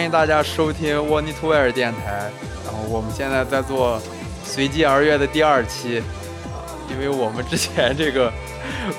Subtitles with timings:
[0.00, 2.30] 欢迎大家收听沃尼图威尔电台。
[2.64, 4.00] 然后我们现在在做
[4.42, 5.98] 随机而乐的第二期
[6.46, 8.32] 啊，因为我们之前这个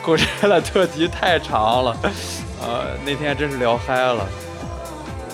[0.05, 1.97] 过山的特辑太长了，
[2.61, 4.23] 呃，那天真是聊嗨了。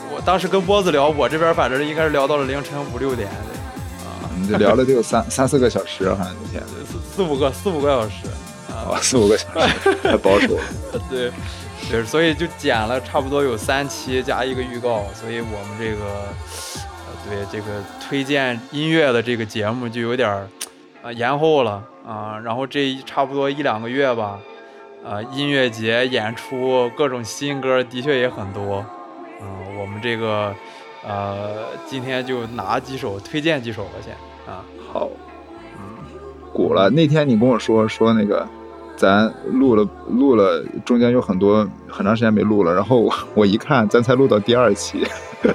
[0.10, 8.16] 我当时跟波子聊，我这边反正应该是聊到了凌晨五六点的，啊，你 就聊了得有三三四个小时，好像那天四四五个四五个小时，
[8.72, 10.64] 啊，四五个小时，太保守了。
[11.12, 11.30] 对。
[11.90, 20.48] 对，所以就剪了差不多有三期加一个预告，所以我们这个，呃，对这个推荐音乐的这个节目就有点儿，
[21.02, 22.38] 啊，延后了啊。
[22.44, 24.38] 然后这差不多一两个月吧，
[25.06, 28.86] 啊，音乐节演出各种新歌的确也很多，
[29.42, 30.54] 嗯，我们这个，
[31.08, 34.14] 呃，今天就拿几首推荐几首吧，先
[34.46, 34.62] 啊。
[34.92, 35.10] 好，
[35.78, 36.20] 嗯，
[36.52, 36.90] 鼓了。
[36.90, 38.46] 那天你跟我说说那个。
[38.98, 45.08] 咱录了录了，中间有很多很长时间没录了，然后我 我一看，咱才录到第二期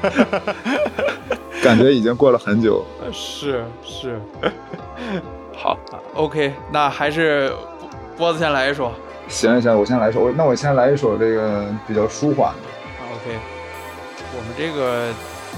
[1.62, 2.84] 感觉已经过了很久。
[3.12, 4.20] 是是，
[5.56, 5.76] 好
[6.14, 7.53] ，OK，那还是
[8.16, 8.92] 波子先来一首。
[9.28, 12.60] 行行，我先来一首，我那我先来一首这个比较舒缓的。
[13.14, 13.38] OK，
[14.36, 15.12] 我们这个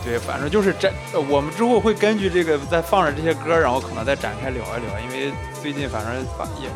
[0.05, 0.91] 对，反正就是展，
[1.29, 6.69] 我们之后会根据这个再放着这些歌，然后可能再展开聊一聊，因为最近反正发也。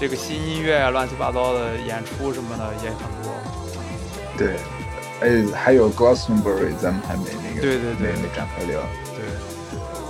[0.00, 3.30] 这个新音乐啊，乱七八糟的演出什么的也很多。
[4.38, 4.56] 对，
[5.20, 8.80] 哎，还有 Glastonbury，咱们还没那个，对对对，没展开聊。
[9.14, 9.26] 对，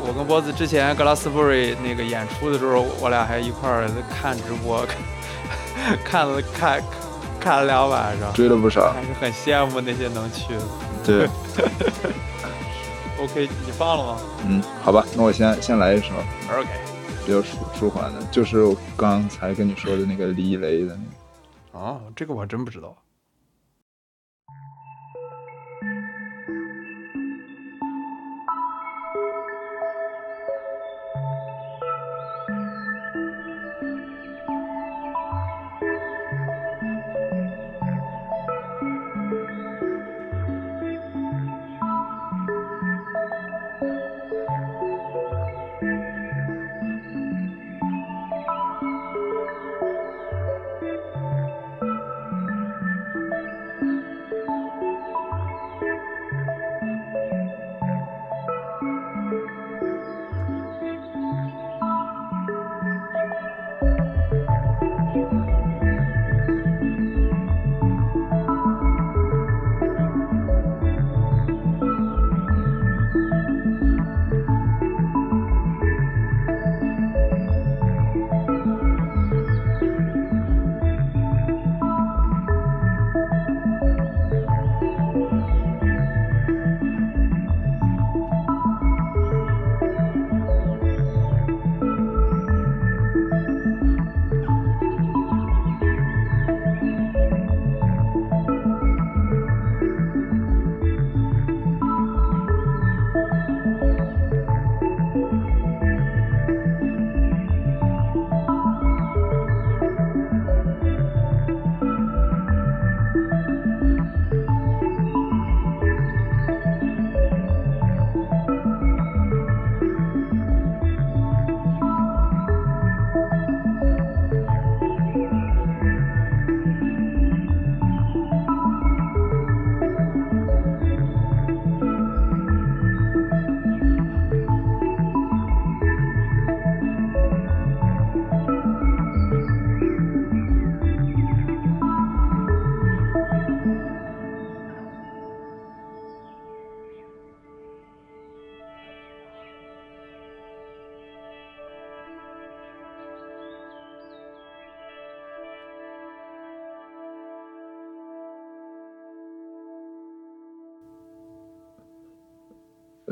[0.07, 4.87] 我跟波子之前 Glastonbury 那个演出的时候，我俩还一块儿看直播，
[6.07, 6.81] 看了看
[7.41, 10.63] 看了两晚上，追了不少，还是很羡慕那些能去的。
[11.05, 11.29] 对。
[13.21, 14.21] OK，你放了吗？
[14.47, 16.15] 嗯，好吧，那我先先来一首。
[16.49, 16.90] OK。
[17.25, 21.79] 比较舒舒缓的，就是我刚才跟你说的那个李雷的那个。
[21.79, 22.97] 啊，这个我还真不知道。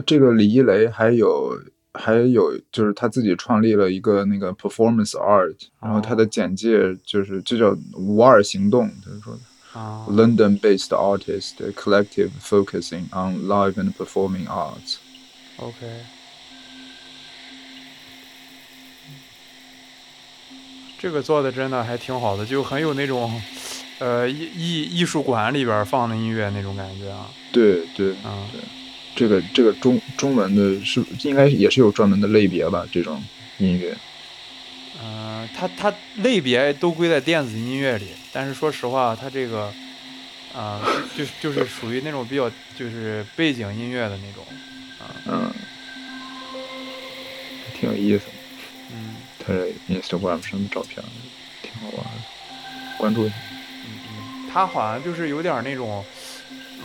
[0.08, 1.60] 这个李一雷还有
[1.92, 9.40] 还有就是他自己创立了一个那个 performance art，然后他的简介就是就叫五二行动，他说的
[10.10, 14.96] ，London-based artist collective focusing on live and performing arts。
[15.58, 15.76] OK，
[20.98, 23.38] 这个做的真的还挺好的，就很有那种
[23.98, 27.28] 呃艺艺艺术馆里边放的音乐那种感觉啊。
[27.52, 28.48] 对对，嗯。
[29.18, 32.86] 这个这个中中文的是应该也是有专门的类别吧？
[32.92, 33.20] 这种
[33.58, 33.92] 音乐，
[35.02, 39.72] 嗯，它它类别都归在电子音乐里，但是说实话，它这个，
[40.54, 40.80] 啊，
[41.16, 42.48] 就是就是属于那种比较
[42.78, 44.46] 就是背景音乐的那种，
[45.00, 45.52] 啊，嗯，
[47.74, 48.26] 挺有意思。
[48.92, 51.04] 嗯，他这 Instagram 上的照片
[51.60, 52.22] 挺好玩的，
[52.98, 53.34] 关注一下。
[53.84, 56.04] 嗯嗯，他好像就是有点那种，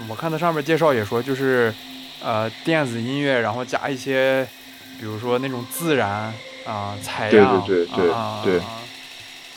[0.09, 1.71] 我看他上面介绍也说就是，
[2.23, 4.47] 呃，电子音乐，然后加一些，
[4.99, 6.33] 比如说那种自然
[6.65, 8.05] 啊采样，对对对
[8.43, 8.61] 对对，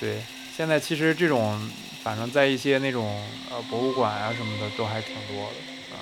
[0.01, 0.23] 对。
[0.57, 1.59] 现在其实这种。
[2.07, 3.21] 反正在一些那种
[3.51, 5.99] 呃博物馆啊什么的都还挺多的啊。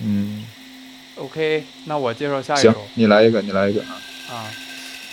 [0.00, 0.44] 嗯。
[1.14, 2.72] OK，那我介绍下一首。
[2.72, 4.02] 行，你来一个，你来一个啊。
[4.30, 4.50] 啊。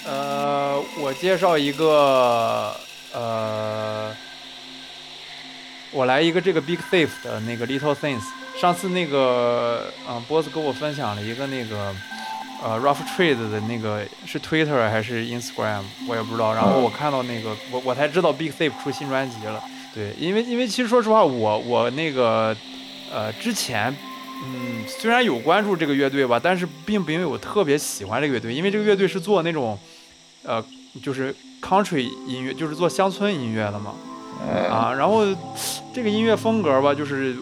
[0.04, 2.76] 呃，我介绍一个
[3.14, 4.12] 呃，
[5.92, 8.24] 我来一个这个 Big Thief 的那个 Little Things。
[8.60, 11.96] 上次那个嗯，波子跟我分享了一个那个
[12.62, 16.54] 呃 Rough Trade 的那个是 Twitter 还是 Instagram，我也不知道。
[16.54, 19.62] 然后我看到那个我我才知道 Big Thief 出新专辑了。
[19.94, 22.56] 对，因为因为其实说实话，我我那个，
[23.12, 23.94] 呃，之前，
[24.44, 29.78] 嗯，虽然有关注这个乐队吧，但是并不因为我特别喜欢这个乐队，因为这个乐队是做那种，
[30.44, 30.64] 呃，
[31.04, 33.94] 就是 country 音乐，就是做乡村音乐的嘛，
[34.70, 35.24] 啊，然后
[35.94, 37.36] 这个音乐风格吧，就是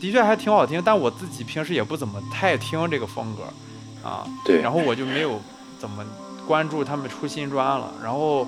[0.00, 5.40] 的确还挺好听，但我自己平时也不怎么太听这个风格，啊，对，然后我就没有
[5.78, 6.04] 怎么
[6.46, 8.46] 关注他们出新专了，然后。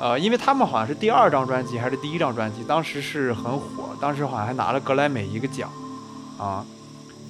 [0.00, 5.70] 呃，因为他们好像是第二张专辑还是第一张专辑，当时是很火，当时好像还拿了格莱美一个奖，
[6.36, 6.64] 啊，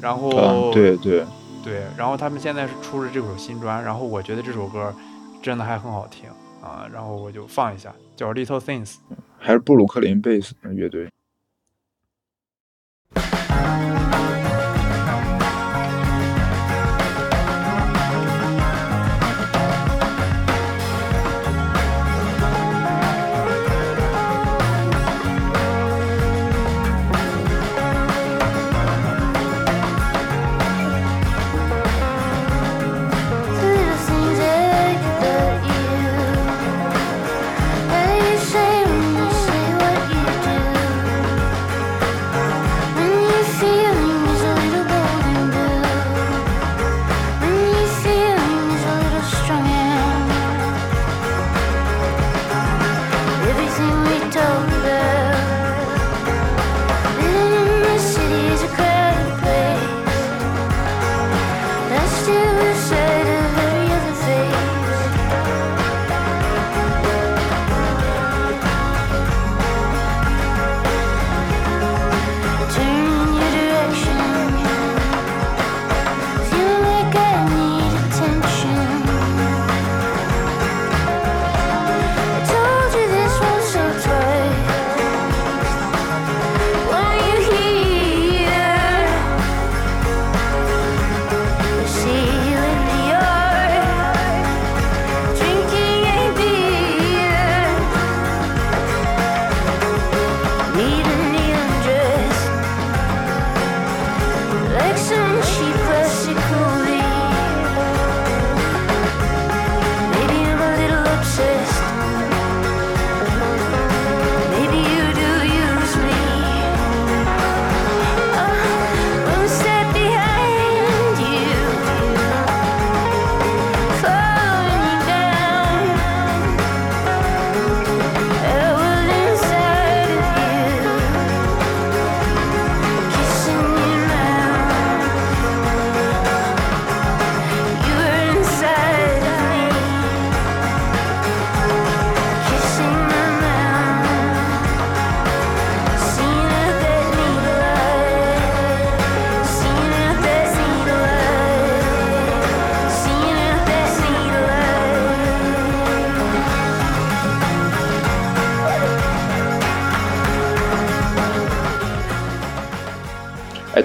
[0.01, 1.23] 然后对对
[1.63, 4.95] 对，然后他们现在是出了这首新专，然后我觉得这首歌
[5.43, 6.31] 真的还很好听
[6.63, 7.93] 啊，然后我就放一下，
[8.23, 8.99] 小 Little Things，
[9.37, 11.09] 还是布鲁克林贝斯乐队。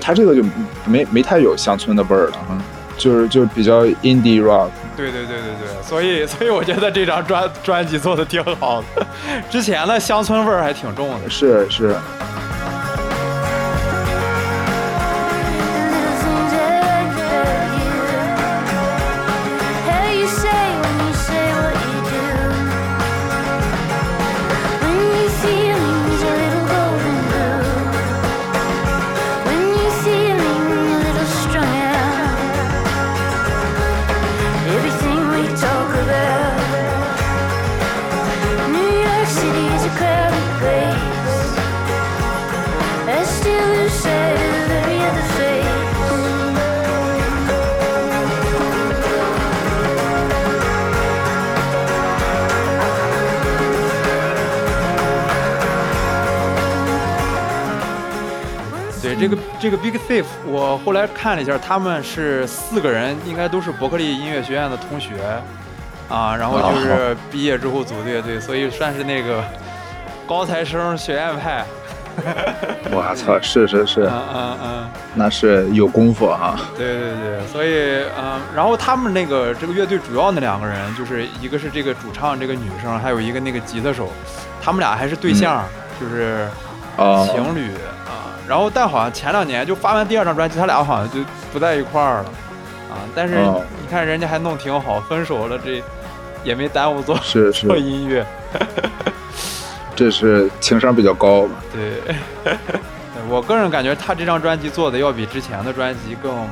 [0.07, 0.41] 他这个就
[0.85, 2.57] 没没太有乡村的味儿了哈，
[2.97, 4.69] 就是就比较 indie rock。
[4.95, 9.05] 对对对对对，所以 所以我觉得这张专专辑做的挺好的，
[9.49, 11.29] 之前的乡村味儿还挺重的。
[11.29, 11.93] 是是。
[59.69, 65.15] 这个 Big Thief，我后来看了一下，他们是四个人，应该都是伯克利音乐学院的同学
[66.07, 69.43] 啊，然后就是毕业之后组乐队，所以算是那个
[70.25, 71.65] 高材生学院派。
[72.91, 76.57] 我操，是是是，嗯嗯嗯，那是有功夫哈。
[76.77, 84.07] 对对对，所以嗯，然后他们那个这个乐队主要那两个人，就是一个是这个主唱这个女生，还有一个那个吉他手，
[84.61, 85.65] 他们俩还是对象，
[85.99, 86.47] 就是
[87.33, 87.86] 情侣啊。
[88.47, 91.19] 然后但好像前两年就发完第二张专辑，他俩好像就
[91.51, 92.29] 不在一块儿了
[92.89, 93.03] 啊。
[93.13, 95.83] 但是你看人家还弄挺好，分手了这
[96.43, 97.17] 也没耽误做
[97.51, 98.25] 做音乐。
[99.95, 101.55] 这是情商比较高吧？
[101.73, 102.55] 对，
[103.27, 106.47] 我个人感觉他这张专辑做的要比之前的专辑更，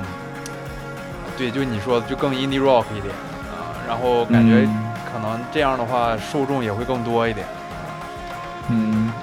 [1.38, 3.14] 对，就你说的就更 indie rock 一点
[3.54, 4.68] 啊，然后感觉
[5.14, 7.46] 可能这样的话受众也会更多一点。
[7.46, 7.65] 嗯，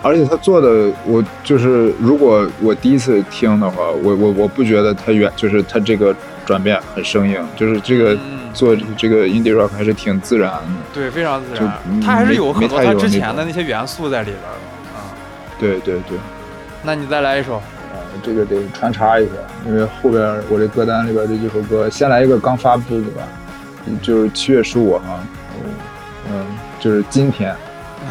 [0.02, 8.18] 而且他做的，我就是如果我第一次听的话，我我我不觉得他原就是他这个转变很生硬，就是这个。
[8.54, 10.60] 做这个 indie rock 还是挺自然的，
[10.92, 11.72] 对，非常自然。
[12.02, 14.48] 他还是有很多他之前的那些元素在里边的
[14.94, 15.08] 啊。
[15.58, 16.18] 对对对，
[16.82, 17.54] 那你再来一首，
[17.94, 19.32] 呃，这个得穿插一下，
[19.66, 23.22] 因为后边我这歌单里边这几首歌，先来一个刚发布的吧，
[24.02, 25.18] 就是七月十五号，
[26.30, 26.44] 嗯，
[26.78, 27.56] 就是今天，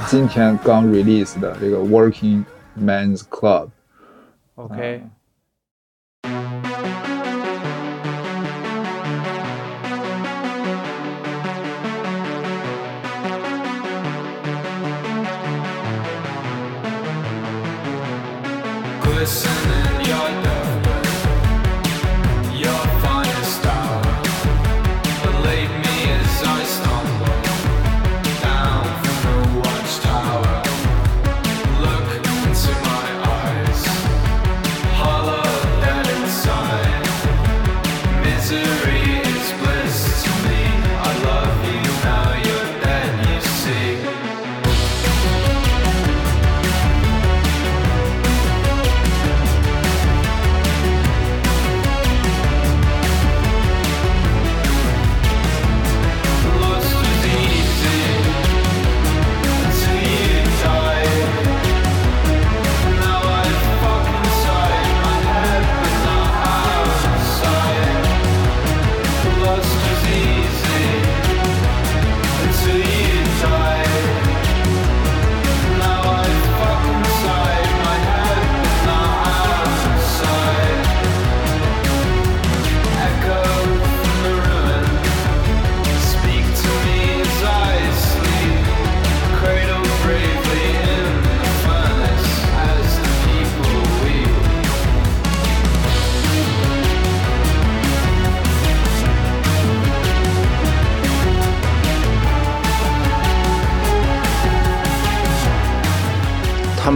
[0.08, 2.44] 今天刚 release 的这个 Working
[2.78, 5.02] Men's Club。OK。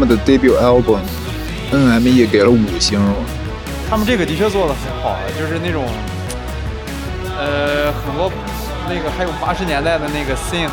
[0.08, 3.00] 的 debut album，NME 给了五星。
[3.90, 5.86] 他们这个的确做的很好，就是那种，
[7.38, 8.32] 呃，很多
[8.90, 10.70] 那个还有八十年代的那个 synth，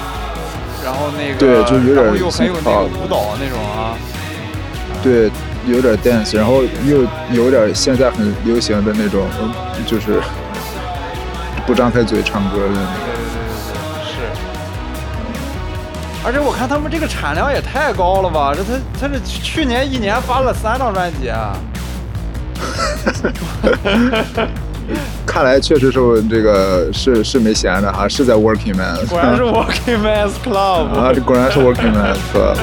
[0.84, 3.94] 然后那个对，就有点又很有那个舞蹈那种啊。
[5.02, 5.30] 对，
[5.66, 9.28] 有点 dance，然后又有点现在很流行的那种，
[9.86, 10.20] 就是
[11.66, 13.12] 不张开嘴唱歌的。
[16.25, 18.55] 而且我看他们这个产量也太高了吧！
[18.55, 21.57] 这他他这去年一年发了三张专辑啊！
[25.26, 28.97] 看来确实是这个是是没闲着哈，是在 Working Man。
[29.07, 31.12] 果然是 Working Man's Club 啊！
[31.25, 32.57] 果然是 Working Man's Club。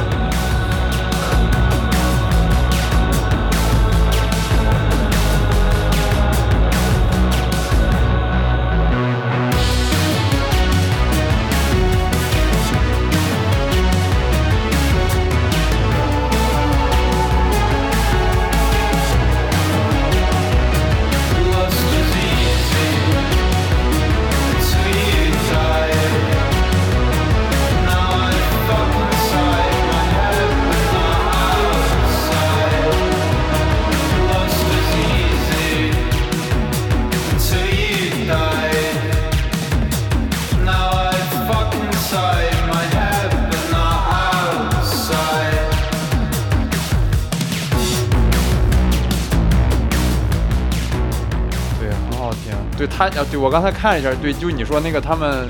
[53.20, 55.46] 啊，对我刚才看了一下，对，就你说那个他们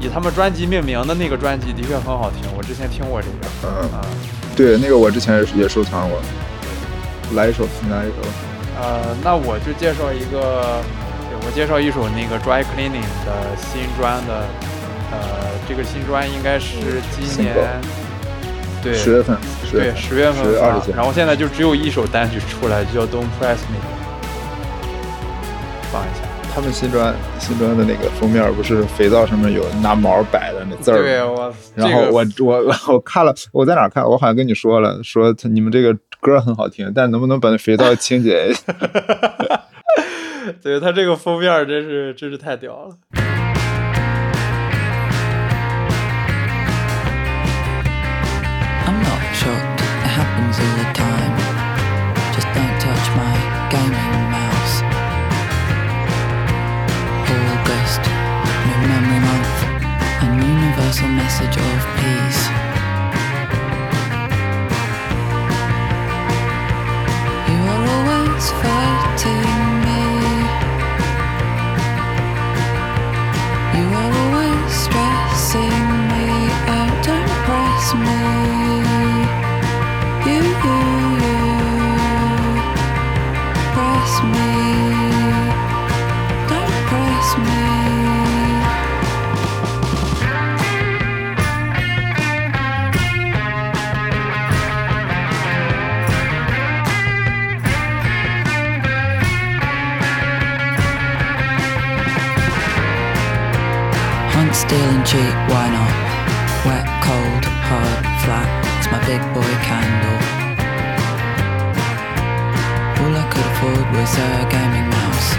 [0.00, 3.48] 以他们专辑命名的那个专辑的确很好听，我之前听过这个。
[3.64, 4.00] 嗯啊，
[4.54, 6.20] 对，那个我之前也也收藏过。
[7.34, 8.22] 来一首，你来一首。
[8.22, 8.30] 啊，
[8.80, 10.82] 呃，那我就介绍一个，
[11.28, 14.46] 对我介绍一首那个 Dry Cleaning 的新专的，
[15.10, 15.18] 呃，
[15.68, 17.54] 这个新专应该是今年
[18.82, 19.36] 对十月份，
[19.72, 23.78] 对十月份发，然后现在就只有一首单曲出来，就叫 Don't Press Me，
[25.92, 26.29] 放一下。
[26.54, 31.02] 他们新专新专的那个封面不是肥皂上面有拿毛摆的那字儿吗？
[31.02, 34.04] 对，我然后我我 我看了，我在哪看？
[34.04, 38.74] 我好像跟你说了，说你们这个歌很好听，但能不能把那肥皂清洁一下？
[40.62, 42.96] 对他这个封面真是真是太屌了。
[60.90, 62.42] Universal message of peace.
[67.48, 69.59] You are always fighting
[104.70, 105.94] want stealing cheap, why not?
[106.64, 110.18] Wet, cold, hard, flat, it's my big boy candle.
[113.02, 115.30] All I could afford was a gaming mouse.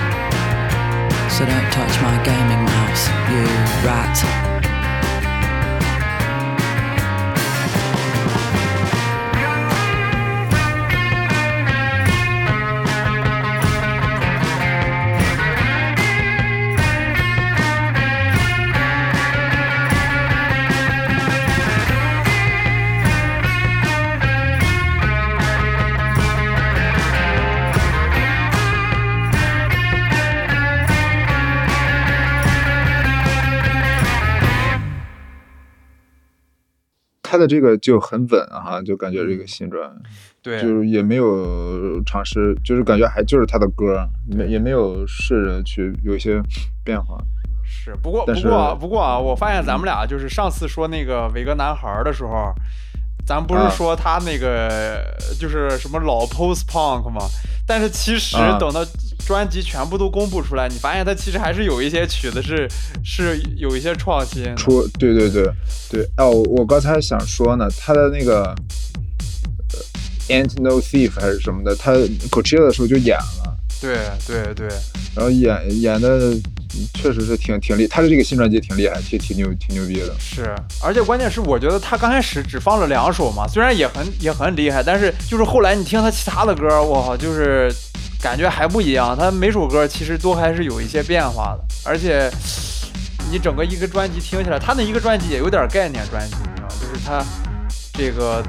[1.34, 3.44] So don't touch my gaming mouse, you
[3.88, 4.51] rat.
[37.32, 39.90] 他的这个就很稳哈，就感觉这个新专，
[40.44, 46.44] 对，就是也没有尝试，就是感觉还就是他的歌，没也没有试着去有一些
[46.84, 47.18] 变化。
[47.64, 52.54] 是，不过不过不过啊，我发现咱们俩就是上次说那个伟哥男孩的时候，
[53.26, 55.04] 咱不是说他那个
[55.40, 57.22] 就是什么老 post punk 吗？
[57.66, 58.86] 但是其实等到。
[59.24, 62.68] 专辑全部都公布出来，你发现他其实还是有一些曲子是
[63.04, 64.54] 是有一些创新。
[64.56, 65.48] 出对对对
[65.90, 68.54] 对哦，我刚才想说呢，他的那个
[70.28, 71.94] Ain't No Thief 还是什么的，他
[72.32, 73.56] Coachella 的时候就演了。
[73.80, 74.68] 对对对，
[75.16, 76.34] 然后演演的
[76.94, 80.16] 确实是挺挺厉，他的这个新专辑挺厉害，挺挺牛挺牛逼的。
[80.20, 87.72] 是，而且关键是我觉得他刚开始只放了两首嘛，虽然也很也很厉害，但是就是后来你听他其他的歌，我靠，就是。
[88.22, 92.30] 感觉还不一样，他每首歌其实都还是有一些变化的，而且
[93.32, 97.26] 你整个一个专辑听起来，他那一个专辑也有点概念专辑，你知道就是他
[97.94, 98.44] 这个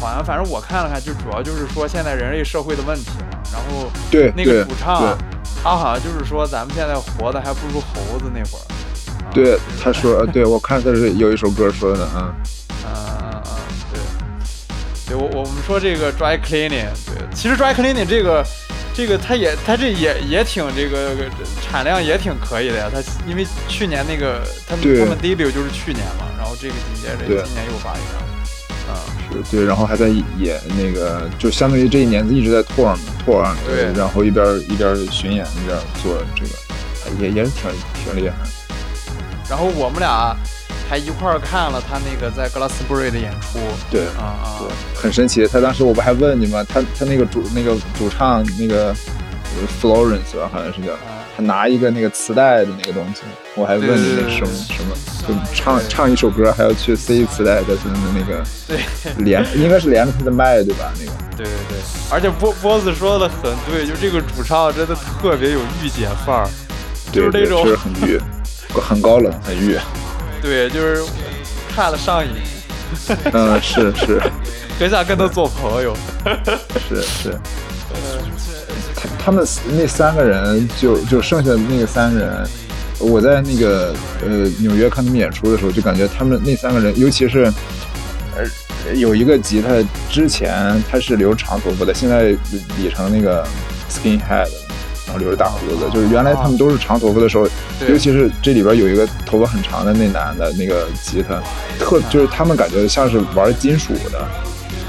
[0.00, 3.38] 好像反正我看了看，就主要就是说现在人类社会的问题嘛。
[3.52, 5.16] 然后对那个主唱，
[5.62, 8.64] 他好像就是说咱们现在活的还不如猴子那会儿。
[9.32, 12.34] 对，他说，对我看他是有一首歌说的，嗯
[12.84, 12.88] 嗯
[13.22, 13.50] 嗯嗯，
[13.92, 14.00] 对，
[15.08, 18.44] 对我我们说这个 dry cleaning，对，其实 dry cleaning 这个。
[18.96, 21.10] 这个他也他这也也挺这个
[21.60, 28.24] 产量也挺可以的呀，他因为去年那个他们他们 debut 就是去年嘛，然后这个紧接着今年又发一张，
[28.88, 37.70] 啊是对，然后还在演那个，就相当于这一年一直在 tour 嘛 tour，对，然后一边一边巡演一边做这个，也也是挺
[38.04, 38.36] 挺厉害。
[39.48, 40.36] 然后我们俩。
[40.88, 43.58] 还一块儿看了他那个在格拉斯布瑞的演出，
[43.90, 45.44] 对啊啊，对，很神奇。
[45.44, 46.64] 他当时我不还问你吗？
[46.68, 48.94] 他他那个主那个主唱那个
[49.82, 50.92] Florence 吧，好像是叫，
[51.36, 53.22] 他拿一个那个磁带的那个东西，
[53.54, 54.96] 我还问你那什么什么，
[55.28, 58.78] 就唱唱一首歌还要去塞磁带在他的那个，对，
[59.18, 60.90] 连 应该是连着他的麦对吧？
[60.98, 61.78] 那个，对对对，
[62.10, 66.48] 而且波波子说的很对，就这个主唱真的特别有御姐范儿，
[67.12, 68.18] 就是那种很御，
[68.72, 69.76] 很高冷，很御。
[70.40, 71.02] 对，就是
[71.74, 72.30] 看了上瘾。
[73.32, 74.22] 嗯，是是，
[74.78, 75.94] 很想跟他做朋友。
[76.88, 77.38] 是是。
[79.26, 79.44] 他他们
[79.76, 82.48] 那三个人，就就剩下的那个三个人，
[83.00, 83.92] 我在那个
[84.24, 87.52] 呃纽约看他们演出的时候，就感觉他们那三个人，尤其是
[88.36, 89.68] 呃有一个吉他，
[90.08, 92.28] 之前他是留长头发的，现在
[92.78, 93.44] 理成那个
[93.90, 94.48] skin head，
[95.06, 97.48] 然后留着大胡子，就是原来他们都是长头发的时候，
[97.88, 101.42] 尤其是这里边有一个头发很长的那男的，那个吉他，
[101.80, 104.24] 特就是他们感觉像是玩金属的。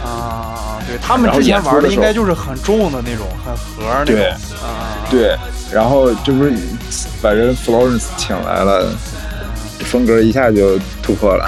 [0.07, 4.25] 啊，对他们之前玩的应该就是很重的那种，很核那种。
[4.63, 5.35] 啊，对，
[5.71, 6.53] 然后这不是
[7.21, 8.89] 把人 Florence 请来了，
[9.79, 11.45] 风格一下就突破了，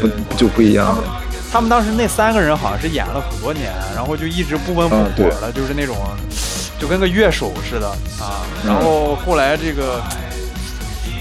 [0.00, 1.02] 不就不一样了。
[1.50, 5.96] 他们当时那三个人好像是演了很多年，然后就一直不温不火的，就是那种
[6.78, 8.46] 就跟个乐手似的啊。
[8.64, 10.00] 然后后来这个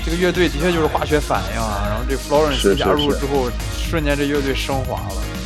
[0.06, 5.41] 这个乐队的确就是化学反应啊，然后这 Florence 加入之后，瞬间这乐队升华了啊。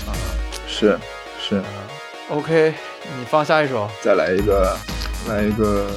[0.86, 1.00] 是
[1.40, 1.64] 是
[2.30, 2.74] ，OK，
[3.18, 4.78] 你放下一首，再来一个，
[5.28, 5.90] 来一个，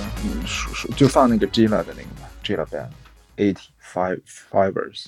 [0.47, 5.07] 数数就放那个 Gila 的那个吧，Gila Band，Eighty Five Fivers。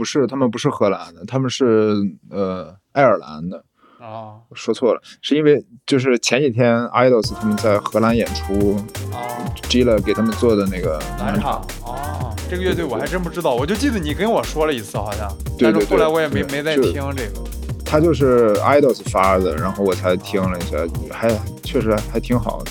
[0.00, 1.94] 不是，他们不是荷兰的，他们是
[2.30, 3.62] 呃爱尔兰的。
[3.98, 8.78] 哦，说错了，是因为就是前几天 idols 他们在荷兰演出，
[9.12, 11.62] 哦，Gila 给他们做的那个暖场。
[11.84, 15.30] 哦，这个乐队我还真不知道，我就记得你跟我说了一次，好像。
[15.58, 15.98] 对对对。
[15.98, 17.44] 后来我也没没再听这个。
[17.84, 20.78] 他就是 idols 发的，然后我才听了一下，
[21.12, 21.28] 还
[21.62, 22.70] 确实还挺好的。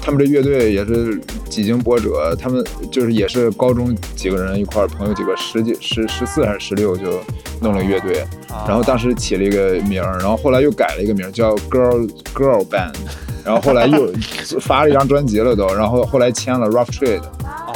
[0.00, 7.20] 他们这乐队也是几经波折，他们就是也是高中几个人一块儿，朋友几个十几十十四还是十六就
[7.60, 8.24] 弄了乐队，
[8.66, 12.94] 然后当时起了一个名儿，然后后来又改了一个名儿叫 Girl Girl Band，
[13.44, 14.12] 然后后来又
[14.60, 17.22] 发了一张专辑了都，然后后来签了 Rough Trade，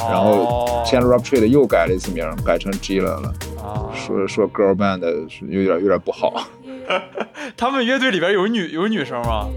[0.09, 3.35] 然后签了 Rough Trade 又改了一次名儿，改成 G 了了，
[3.95, 6.49] 说说 Girl Band 是有点有点不好。
[7.57, 9.49] 他们乐队里边有女有女生吗？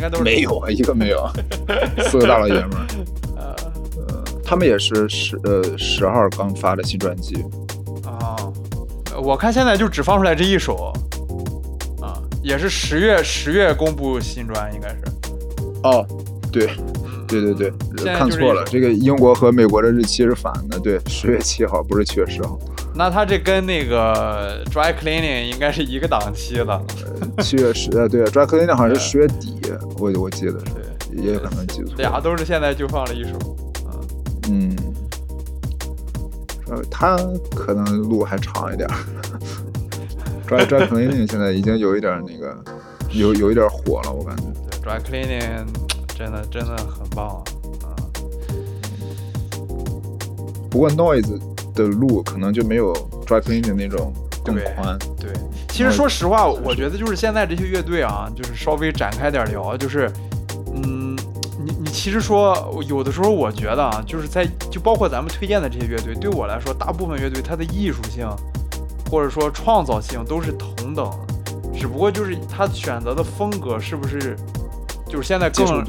[0.00, 1.30] 应该都是没有啊，一个没有，
[2.08, 2.86] 四个大老爷们儿。
[3.36, 3.54] 呃，
[4.42, 7.44] 他们也是十呃十号刚发的新专辑。
[8.06, 8.34] 啊，
[9.22, 10.90] 我看现在就只放出来这一首。
[12.00, 14.96] 啊，也是十月十月公布新专，应该是。
[15.82, 16.06] 哦，
[16.50, 16.66] 对，
[17.28, 22.58] 对对对，看错了，这个英国和美国的日期是反的，对，十月七号不是七月十号。
[22.94, 26.82] 那他这跟那个 dry cleaning 应该是一个档期的，
[27.38, 29.59] 七月十呃对，dry cleaning 好像是十月底，
[29.98, 31.94] 我我记得是，也可能记错。
[31.96, 33.38] 俩都是现在就放了一首，
[34.48, 34.76] 嗯，
[36.68, 37.16] 呃，他
[37.54, 38.88] 可能路还长一点
[40.46, 42.56] ，dry dry cleaning 现在已经有一点那个，
[43.10, 44.42] 有有一点火了，我感觉。
[44.70, 45.66] 对，dry cleaning
[46.16, 47.42] 真的真的很棒
[47.82, 47.96] 啊。
[50.70, 51.40] 不过 noise。
[51.72, 52.92] 的路可能就没有
[53.24, 54.12] dry cleaning 那种
[54.44, 54.98] 更宽。
[55.16, 55.30] 对，
[55.80, 60.12] 其实说实话，我觉得就是现在这些乐队啊，就是稍微展开点聊，就是，
[60.74, 61.16] 嗯，
[61.64, 62.54] 你你其实说
[62.86, 68.28] 有的时候，我觉得啊，就是在就包括咱们推荐的这些乐队，对我来说，大部分乐队它的艺术性
[69.10, 71.10] 或者说创造性都是同等，
[71.74, 74.36] 只不过就是他选择的风格是不是
[75.08, 75.82] 就是现在更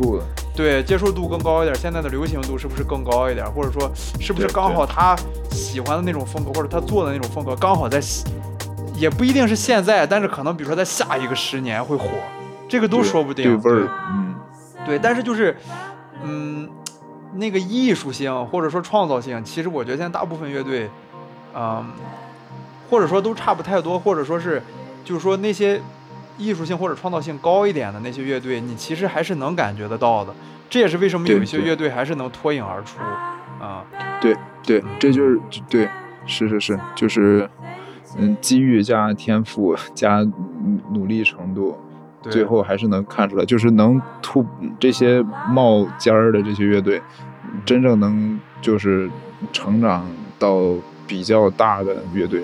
[0.55, 4.85] 对接受度更高一点，现在的流行度是不是更高一点，或者说是不是刚好。
[4.85, 5.17] 他
[5.51, 7.99] 喜欢的那种风格，或者他做的那种风格刚好在，
[9.01, 12.09] 也不一定是现在，但是可能比如说在下一个十年会火，
[12.69, 13.59] 这个都说不定。
[13.59, 14.35] 对味儿，嗯，
[14.85, 15.57] 对，但是就是，
[16.23, 16.69] 嗯，
[17.33, 20.89] 那个艺术性或者说创造性，其实我觉得现在大部分乐队，
[21.55, 21.85] 嗯，
[22.89, 24.61] 或者说都差不太多，或者说是，
[25.03, 25.81] 就是说那些。
[26.37, 30.33] 艺术性或者创造性高一点的那些乐队，你其实还是能感觉得到的。
[30.71, 32.97] 这也是为什么有一些乐队还是能脱颖而出
[33.63, 33.83] 啊。
[34.19, 34.35] 对
[34.65, 35.87] 对，这就是对，
[36.25, 37.47] 是是是，就是
[38.17, 40.25] 嗯，机遇加天赋 加
[40.93, 41.77] 努力程度，
[42.21, 44.45] 最后还是能看出来，就是能突
[44.79, 47.01] 这些冒尖儿的这些乐队，
[47.65, 49.09] 真正能就是
[49.51, 50.05] 成长
[50.37, 50.73] 到
[51.07, 52.43] 比较大的乐队，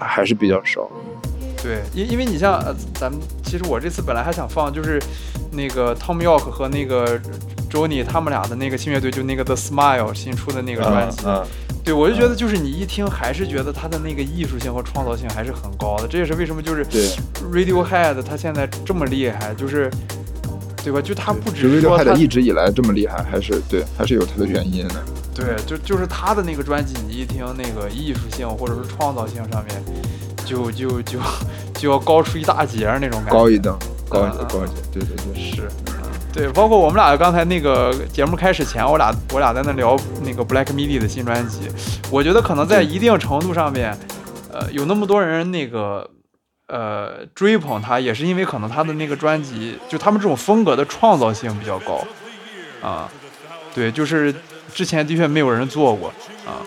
[0.00, 0.88] 还是比较少。
[1.62, 5.02] 对，因因为你像呃，咱们其实我这次本来还想放，就是
[5.52, 7.18] 那个 Tom York 和那个
[7.68, 11.26] Johnny 他们俩的那个新乐队，就那个 The Smile 新出的那个专辑。
[11.26, 11.44] 嗯。
[11.86, 16.84] 对，我就觉得就是你一听还是觉得他的那个艺术性和创造性还是很高的，这也是为什么就是
[17.52, 19.88] Radiohead 他现在这么厉害，就是
[20.82, 21.00] 对吧？
[21.00, 24.94] 就他不止说他一直以来这么厉害，还是对，还是有他的原因的。
[25.32, 29.80] 对，就就是他的那个专辑，你一听那个艺术性或者是创造性上面。
[30.44, 31.18] 就就就
[31.74, 33.76] 就要高出一大截那种感觉，高一等，
[34.08, 35.68] 高一等，高一等，对对对，是，
[36.36, 41.60] 对，包括我们俩刚才那个节目开始前，我俩我俩在那聊那个 Black Midi 的新专辑，
[42.10, 43.96] 我觉得可能在一定程度上面，
[44.52, 46.06] 呃，有那么多人那个
[46.68, 52.04] 呃追捧他，也是因为可能他的那个专辑，就他们这种风格的创造性比较高，
[52.86, 53.08] 啊，
[53.74, 54.34] 对，就是
[54.74, 56.08] 之前的确没有人做过，
[56.44, 56.60] 啊。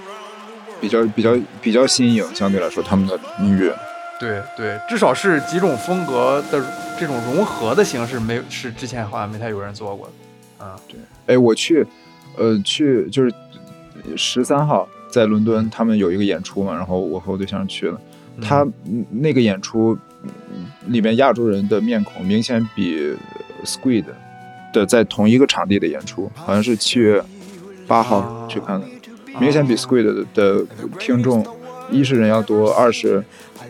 [0.81, 3.71] 比较比较比较新颖，相对来说，他们的音乐，
[4.19, 6.59] 对对，至少是几种风格的
[6.99, 10.09] 这种融合的形式，没是之前好像没太有人做过，
[10.57, 11.85] 啊，对，哎，我去，
[12.37, 13.33] 呃，去就是
[14.17, 17.99] 十三号在伦敦，他们有一个演出嘛，然后我和我对象去了，
[18.41, 18.67] 他
[19.09, 19.97] 那个演出
[20.87, 23.15] 里面亚洲人的面孔明显比
[23.63, 24.03] Squid
[24.73, 27.23] 的在同一个场地的演出，好像是七月
[27.87, 28.85] 八号去看的。
[29.39, 30.65] 明显比 Squid 的的
[30.99, 31.45] 听众，
[31.89, 33.23] 一是人要多，二是，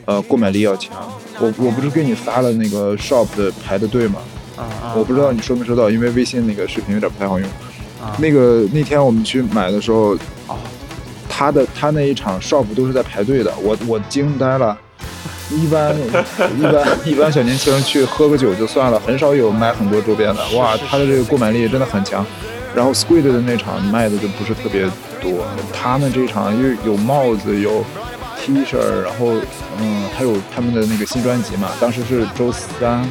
[0.06, 0.98] 呃，购买力要强。
[1.40, 4.20] 我我不是给你发了那个 Shop 的排的队吗？
[4.96, 7.50] 我不知道你收没收到，因为微信那个视频有点不太好用。
[8.18, 10.18] 那个那天我们去买的时候，
[11.30, 14.78] 他的他那一场 Shop 都是在排队的，我我惊呆了。
[15.50, 15.96] 一般
[16.58, 20.58] 一般一般小年轻去喝个酒就算了，很少有买很多周边的。
[20.58, 22.26] 哇，他的这个购买力真的很强。
[22.76, 24.84] 然后 Squid 的那场卖的就不是特别
[25.20, 27.84] 多，他们这场又有帽子，有
[28.42, 29.34] T 恤，然后
[29.80, 31.70] 嗯，还有他们的那个新专辑嘛。
[31.80, 33.08] 当时是周三，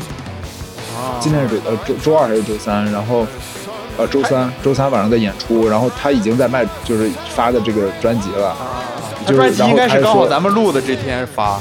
[1.21, 2.91] 今天是周呃周周二还是周三？
[2.91, 3.27] 然后
[3.97, 8.57] 呃周三周三晚上在演出，然后他已经在卖，就是发的这个专辑了。
[9.27, 11.61] 他专辑应该是刚好咱们录的这天发。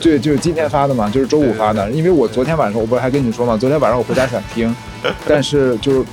[0.00, 1.90] 对，就是今天发的嘛，就是周五发的。
[1.90, 4.74] 因为我昨天晚上我不是还跟你说嘛，昨天晚上我回家想听，
[5.26, 6.04] 但是就是。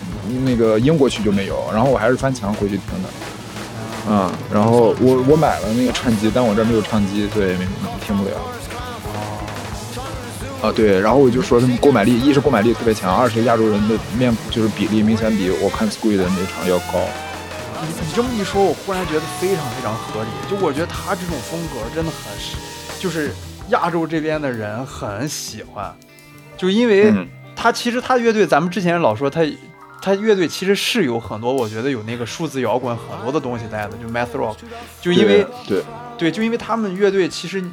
[0.44, 3.10] 那个英国区就没有，然后我还是翻墙回去听的，
[4.08, 7.66] 啊，然后我我买了那个唱机，但我这没有唱机，对，没
[8.06, 8.32] 听不了。
[10.62, 17.00] 啊，对，然后我就说他们购买力，一是购买力特别强，二是亚洲人的面就是比例明显比我看 Squid 的那场要高。
[17.82, 20.30] 你你这么一说，我忽然觉得非常非常合理。
[20.50, 22.32] 就我觉得他这种风格真的很，
[23.00, 23.34] 就是
[23.70, 25.92] 亚洲这边的人很喜欢，
[26.56, 27.12] 就因为
[27.56, 29.42] 他其实他乐队，咱们之前老说他。
[30.06, 34.58] 他乐队其实是有很多，我觉得有那个数字摇滚很多的东西在的，就 Math Rock，
[35.02, 35.82] 就因为对
[36.16, 37.64] 对，就因为他们乐队其实，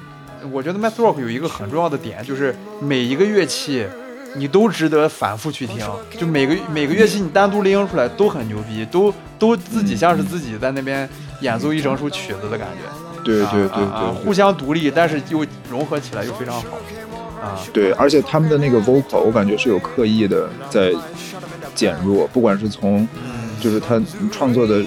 [0.50, 3.86] 我觉得 Math Rock 有一个很重要的点，就是每一个乐器
[4.34, 5.86] 你都值得反复去听，
[6.18, 11.06] 就每个每个乐器你单独拎出来都很牛逼，都都自己像是自己在那边
[11.42, 16.78] 演奏一整首曲子的感觉，对对对对，互相独立，但是又融合起来又非常好，
[17.42, 20.94] 啊，对，而且他们的那个 vocal 我感觉是有刻意的在。
[21.74, 23.06] 减弱，不管是从，
[23.60, 24.80] 就是他创作的，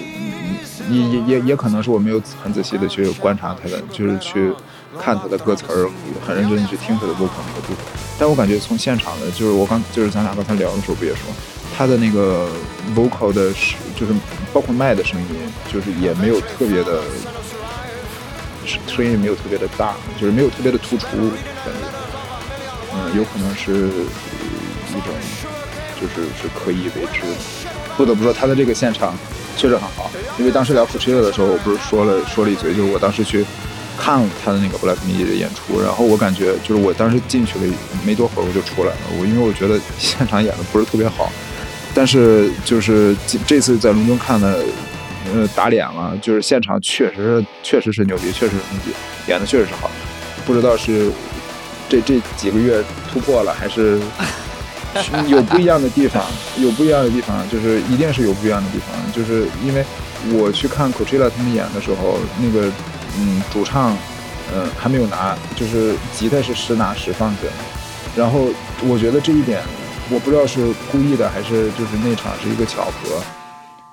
[0.90, 4.52] 也也也也可能是我没有很仔细的去观察他的，就是去
[4.98, 5.90] 看他的歌词儿，
[6.26, 7.76] 很认真的去听他的 vocal 那个部分。
[8.18, 11.30] 但我感觉从现场的，就是我刚就是咱俩刚才聊的时候不也说，
[11.76, 12.48] 他的那个
[12.94, 13.52] vocal 的，
[13.94, 14.12] 就是
[14.52, 15.26] 包括麦的声音，
[15.70, 17.02] 就是也没有特别的，
[18.86, 21.06] 声音没有特别的大，就是没有特别的突出，
[21.64, 21.80] 感觉，
[22.94, 23.88] 嗯，有可能是
[24.88, 25.12] 一种
[26.14, 27.70] 是是可以为之的。
[27.96, 29.14] 不得不说，他的这个现场
[29.56, 33.44] 确实很好，因为当时聊 c o 的时候，我不是说了说了一嘴，就是我当时去
[33.96, 37.64] 看了他的那个 Black Midi 的演出，然后我感觉就是我当时进去了
[38.04, 41.32] 没多会儿我就出来了，我因为我觉得现场演的不是特别好。
[41.94, 43.16] 但是就是
[43.46, 44.62] 这次在伦敦看的，
[45.34, 46.14] 呃，打脸了。
[46.20, 48.92] 就是现场确实确实是牛逼，确实是牛逼，
[49.28, 49.90] 演的确实是好。
[50.44, 51.10] 不知道是
[51.88, 53.98] 这这几个月突破了，还是
[55.28, 56.24] 有不一样的地方，
[56.58, 59.12] 有不一样的地方，就是一定是有不一样的地方。
[59.12, 59.84] 就是因为
[60.32, 62.70] 我去看 Coachella 他们演的时候，那个
[63.18, 63.96] 嗯主唱
[64.54, 67.42] 嗯还没有拿，就是吉他是实拿实放的。
[68.16, 68.48] 然后
[68.88, 69.60] 我觉得这一点。
[70.08, 73.20] 我不知道是故意的还是就是那场是一个巧合，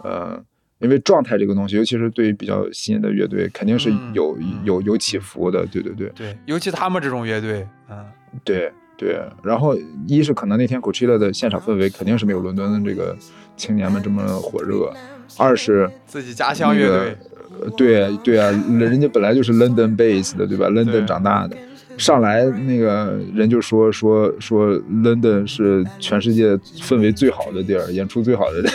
[0.04, 0.40] 呃，
[0.78, 6.10] 因为状态这个东西，尤其是对于比较新的乐队，肯定是有有有起伏的，对对对。
[6.10, 8.06] 对，尤其他们这种乐队，嗯，
[8.44, 8.72] 对
[9.04, 9.20] 对。
[9.44, 9.76] 然后
[10.08, 13.16] 一是可能那天 Coachella 的现场氛围肯定是没有伦敦的这个
[13.58, 14.94] 青年们这么火热，
[15.38, 17.18] 二是自己家乡乐队，
[17.76, 21.58] 对对啊，人家本来就是 London base 的，对吧？London 长大的。
[21.96, 28.70] 上来那个人就说说说，London 是全世界氛围最好的地儿，演出最好的地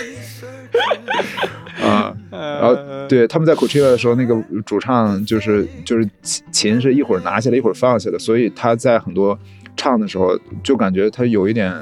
[1.80, 2.14] 儿 啊。
[2.30, 2.76] 然后
[3.08, 6.08] 对他们在 Coachella 的时候，那个主唱就是就是
[6.52, 9.36] 琴是一会儿拿下来一会儿放下的，所以他在很多
[9.78, 11.72] 唱的时候就感觉他有一点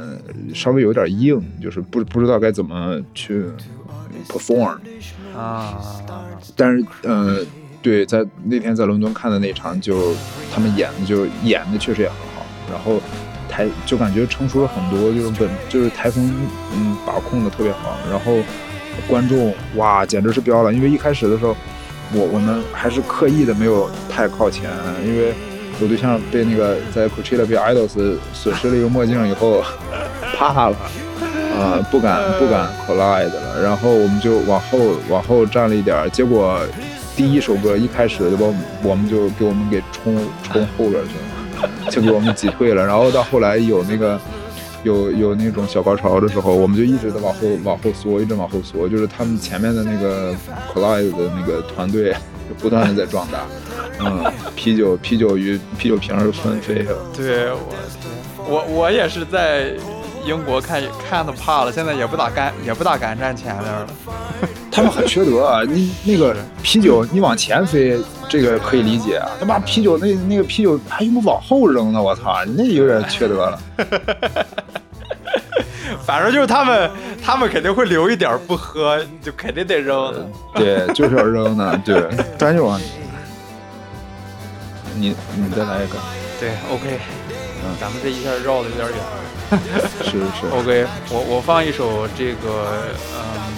[0.55, 3.43] 稍微有点硬，就是不不知道该怎么去
[4.29, 4.77] perform
[5.37, 5.81] 啊。
[6.55, 7.39] 但是呃。
[7.83, 10.13] 对，在那天在伦敦看的那场，就
[10.53, 13.01] 他们演的就演的确实也很好，然后
[13.49, 16.29] 台就感觉成熟了很多，就是本就是台风
[16.75, 18.39] 嗯把控的特别好，然后
[19.07, 21.57] 观众哇简直是飙了，因为一开始的时候
[22.13, 24.69] 我我们还是刻意的没有太靠前，
[25.05, 25.33] 因为
[25.81, 29.63] 我对象被那个在 Coachella 被 Idols 损失了一个墨镜以后
[30.37, 30.77] 怕了
[31.59, 36.61] 啊不敢不敢 collide 了，然后我们就往后往后站了一点，结果。
[37.17, 38.45] 第一首歌一开始就把
[38.83, 40.15] 我们就给我们给冲
[40.53, 41.15] 冲后边去
[41.63, 42.85] 了， 就给我们挤退了。
[42.85, 44.21] 然后到后来有那个
[44.83, 48.87] 有有那种小高潮的时候，我们就一直在往后往后缩，一直往后缩。
[48.87, 50.35] 就是他们前面的那个
[50.71, 52.13] Collide 的那个团队
[52.51, 53.39] 就不断的在壮大，
[54.01, 54.23] 嗯，
[54.57, 56.85] 啤酒啤酒与啤酒瓶儿纷飞。
[57.15, 58.11] 对，我天，
[58.49, 59.73] 我我也是在
[60.25, 63.87] 英国看看的怕了，现在也不咋敢也不大敢站前面了。
[64.73, 65.63] 他们很缺德啊！
[65.63, 69.23] 你那个啤酒，你往前飞，这个可以理解。
[69.41, 73.59] 他把啤酒那那个啤酒还用往后扔呢，我操，那有点缺德了。
[76.05, 76.91] 反正就是他们，
[77.25, 80.13] 他们肯定会留一点不喝，就肯定得扔。
[80.55, 81.81] 对，就是要扔的。
[81.85, 82.07] 对，
[82.37, 82.79] 咱就往
[84.97, 85.99] 你你再来一个。
[86.41, 86.99] 对，OK。
[87.65, 88.99] 嗯，咱们这一下绕的有点远。
[90.05, 90.47] 是是。
[90.53, 92.83] OK，我我放一首这个，
[93.15, 93.55] 嗯。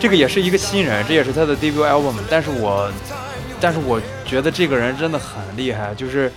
[0.00, 2.90] 这个也是一个新人，这也是他的 debut album，但是我，
[3.58, 6.30] 但是我觉得这个人真的很厉害，就是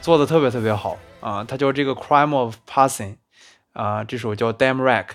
[0.00, 3.16] 做的特别特别好啊，他叫这个 Crime of Passing，
[3.72, 5.06] 啊，这首叫 Damn Wreck。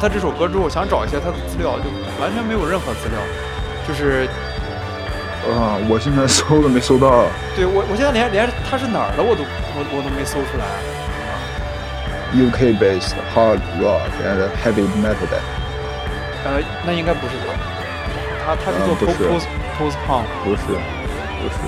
[0.00, 1.84] 他这首歌之后，想找一些他的资料，就
[2.18, 3.20] 完全没有任何资料，
[3.86, 4.26] 就是，
[5.44, 7.26] 啊，我现在搜都没搜到。
[7.54, 10.64] 对我，我现在连连他是哪儿的我都我我都没搜出来。
[12.32, 15.44] UK based hard rock and heavy metal band。
[16.44, 17.36] 呃，那应该不是
[18.46, 19.44] 他，他他是做 post
[19.76, 20.62] post punk，不是，
[21.42, 21.60] 不是。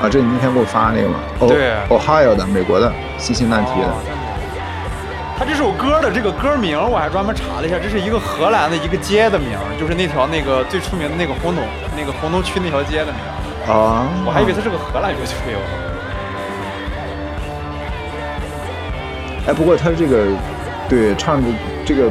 [0.00, 1.18] 啊，这你那天给我发那个吗？
[1.40, 3.88] 对，Ohio 的，美国的，西辛那提的。
[5.40, 11.64] 他这首歌的这个歌名我还专门查了一下，这是一个荷兰的一个街的名，就是那条那个最出名的那个红东
[11.96, 13.14] 那个红东区那条街的名。
[13.66, 15.56] 啊，我还以为他是个荷兰乐队。
[19.48, 20.26] 哎，不过他这个，
[20.90, 21.42] 对，唱
[21.86, 22.10] 这个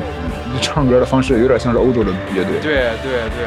[0.59, 2.57] 唱歌的方式有点像是欧洲的乐队。
[2.63, 3.45] 对对对。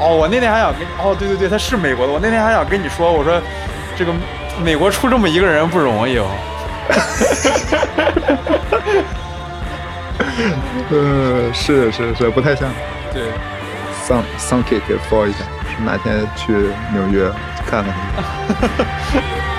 [0.00, 2.12] 哦，我那天还想跟哦，对对对，他是美国的。
[2.14, 3.38] 我那天还想跟你说，我说
[3.94, 4.10] 这个
[4.64, 6.24] 美国出这么一个人不容易哦。
[10.90, 12.70] 嗯， 是是是，不太像。
[13.12, 13.22] 对。
[14.38, 14.82] Some kick
[15.28, 15.38] 一下，
[15.84, 16.52] 哪天去
[16.92, 17.30] 纽约
[17.66, 17.94] 看看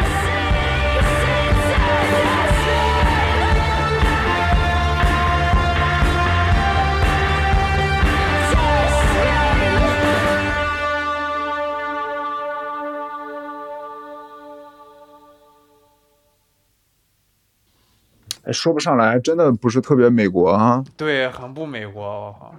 [18.51, 20.83] 说不上来，真的不是特别美国啊。
[20.97, 22.55] 对，很不美国，我靠。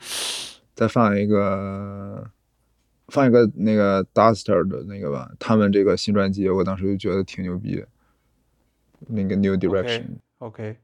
[0.74, 2.30] 再放一个，
[3.08, 7.84] 放一个那个 Duster 的那个吧，他们这个新专辑，我当时就觉得挺牛逼。
[9.06, 10.04] 那个 New Direction。
[10.38, 10.76] OK。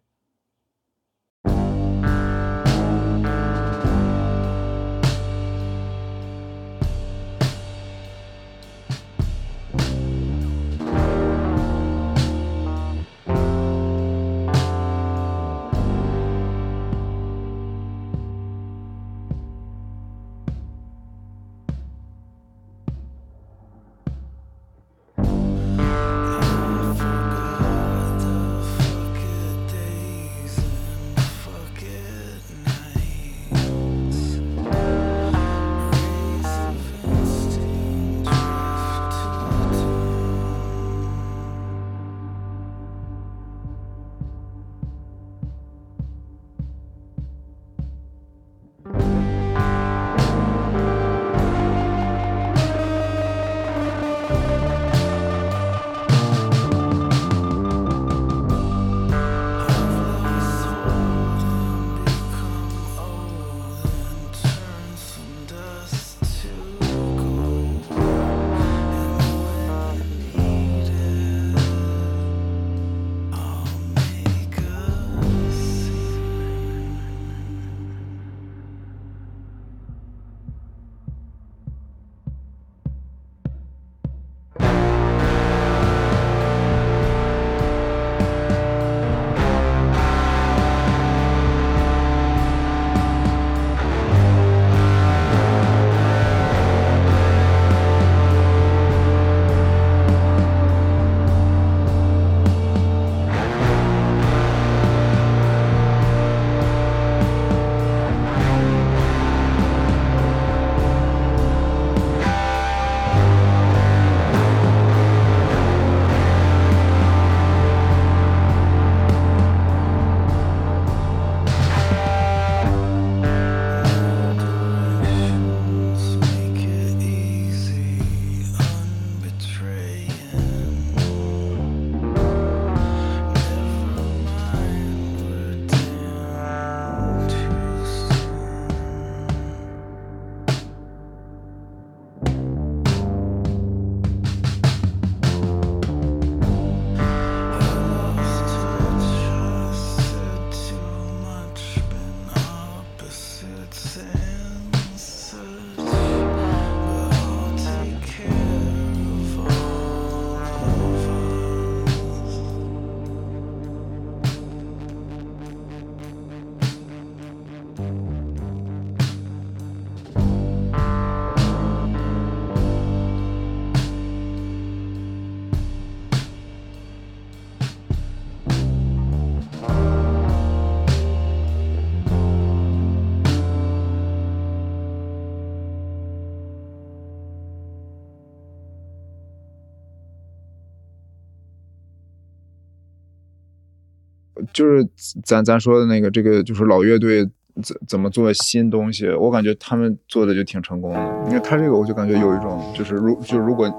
[194.56, 194.88] 就是
[195.22, 197.28] 咱咱说的那个这个就是老乐队
[197.62, 201.00] 怎怎么做新东西，我感觉他们做的就挺成功的。
[201.26, 203.70] 因为他这个我就感觉有一种就是如就如果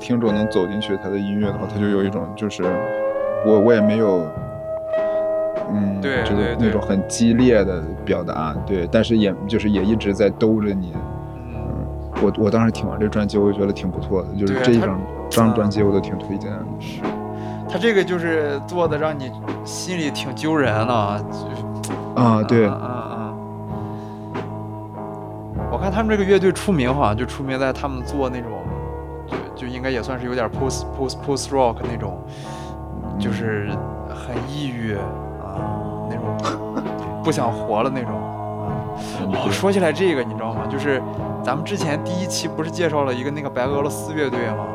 [0.00, 2.62] 听众能走进去他的音乐的话，他就有一种就是
[3.44, 4.26] 我我也没有。
[5.74, 10.92] 嗯，对，就是那种很激烈的表达，对，但是也就是也一直在兜着你。
[10.94, 16.58] 嗯，我我当时听完这专辑，我就觉得挺不错的，就是这一张张专辑我都挺推荐的。
[16.78, 17.00] 是，
[17.72, 19.32] 他这个就是做的让你
[19.64, 23.34] 心里挺揪人的，就啊，对，嗯嗯。
[25.70, 28.50] 我看他们这个乐队出名好像就出名在他们做那种，
[29.56, 32.22] 就就应该也算是有点 post post post rock 那种，
[33.18, 33.70] 就是
[34.10, 35.56] 很抑郁啊。
[36.10, 36.36] 那种
[37.24, 38.12] 不想活了那种
[39.32, 39.48] 啊！
[39.50, 40.66] 说起来这个，你知道吗？
[40.70, 41.02] 就是
[41.42, 44.66] 咱们之前第一期不是介绍了一个那个白俄罗斯乐队吗？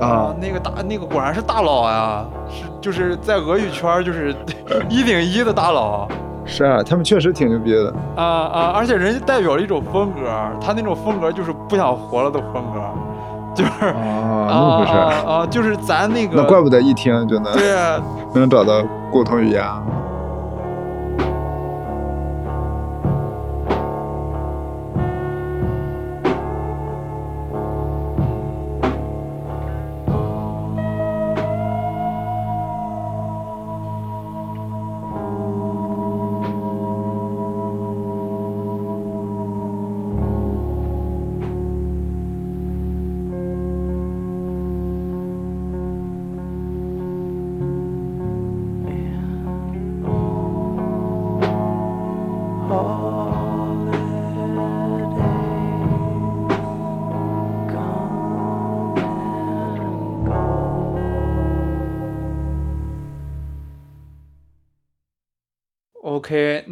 [0.00, 4.34] 啊，那个大那个果然是大佬呀，是就是在俄语圈就是
[4.88, 6.08] 一顶一的大佬。
[6.46, 7.94] 是啊，他们确实挺牛逼的。
[8.16, 8.72] 啊啊！
[8.74, 10.20] 而且人家代表了一种风格，
[10.60, 12.80] 他那种风格就是不想活了的风格，
[13.54, 14.92] 就是啊，那么回事
[15.28, 16.36] 啊，就是咱那个。
[16.36, 17.62] 那怪不得一听就能对
[18.34, 18.82] 能找到
[19.12, 19.62] 共同语言。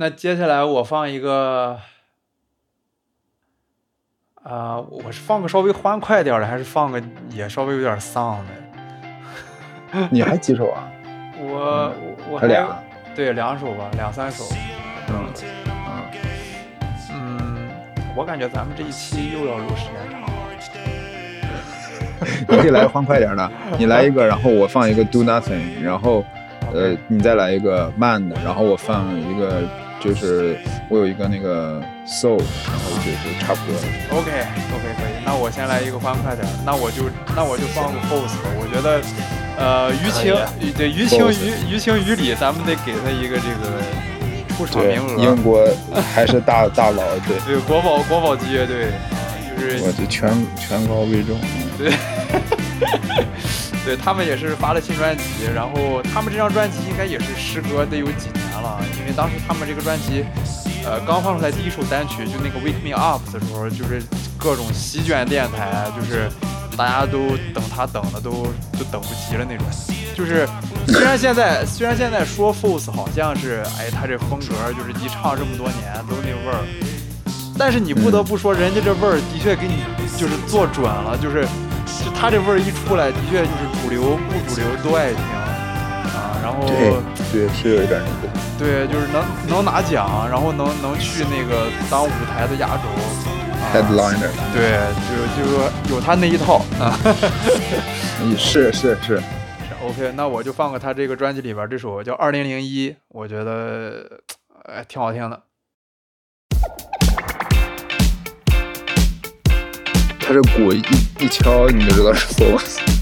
[0.01, 1.77] 那接下来我放一个，
[4.45, 10.07] 啊，我是放个稍微欢快点的，还是放个也稍微有点丧的？
[10.09, 10.89] 你还几首啊？
[11.41, 11.93] 我
[12.31, 12.81] 我还俩，
[13.13, 14.45] 对，两首吧，两三首。
[15.09, 15.33] 嗯
[15.67, 16.05] 嗯
[17.11, 17.69] 嗯，
[18.15, 20.29] 我感觉咱们这一期又要录时间长了。
[22.49, 26.25] 你可以来欢快点的，你来一个，然后我放一个 Do Nothing，然后。
[26.75, 29.63] 呃，你再来一个慢的，然后我放一个，
[30.01, 30.59] 就是
[30.89, 33.83] 我有一个那个 soul，然后就就差不多了。
[34.13, 35.25] OK，OK，可以。
[35.25, 37.05] 那我先来一个欢快点，那我就
[37.35, 38.49] 那我就放个 Pose 吧。
[38.59, 39.01] 我觉得，
[39.59, 40.35] 呃，于情
[40.77, 43.83] 对于情于于情于理，咱们得给他一个这个
[44.57, 45.23] 出场名额。
[45.23, 45.67] 英国
[46.15, 49.19] 还是大 大佬，对对，国宝国宝级乐队啊，
[49.57, 51.39] 就是我这全全高位重，
[51.77, 51.93] 对。
[53.85, 55.25] 对他们也是发了新专辑，
[55.55, 60.25] 然后他们这张专辑应该也是时隔得有几年了，因为当时他们这个专辑，
[60.85, 64.03] 呃，刚放出来第一首单曲就那个 Wake Me Up 的时候，就是
[64.37, 66.29] 各种席卷电台，就是
[66.77, 68.31] 大家都等他等的都
[68.77, 69.67] 都等不及了那种。
[70.15, 70.47] 就是
[70.89, 76.65] 虽然现在虽然现在说 f o l s 好像是，哎，他这风格就是一唱这么多年都那味儿，
[77.57, 79.77] 但是你不得不说，人家这味儿的确给你
[80.19, 81.47] 就是做准了，就是。
[82.05, 86.39] 就他这味儿一出来，的确就是主流不主流都爱听啊。
[86.43, 86.67] 然后
[87.33, 88.29] 对，是有一点那个。
[88.59, 92.85] 对，就是能能拿奖，然后能能去那个当舞台的压轴。
[93.73, 94.31] Headliner。
[94.55, 96.97] 对，就就有他那一套啊。
[98.37, 99.23] 是 是是。
[99.85, 104.05] OK，那我就放个他这个专辑里边这首叫《二零零一》，我觉得
[104.65, 105.41] 哎挺好听的。
[110.29, 110.83] 他这鼓一
[111.21, 112.27] 一敲，你就知道是。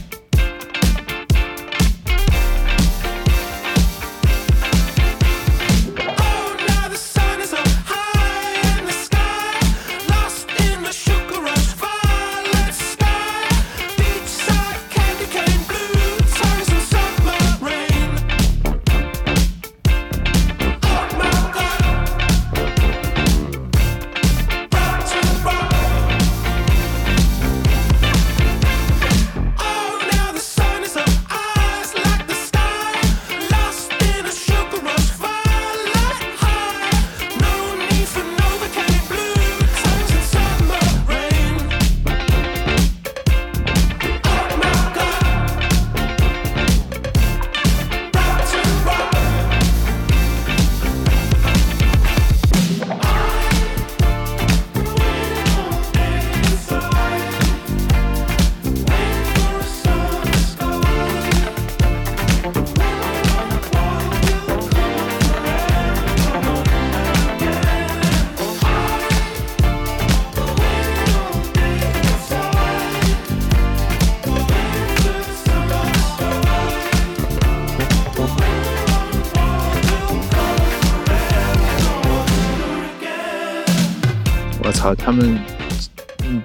[85.07, 85.39] 他们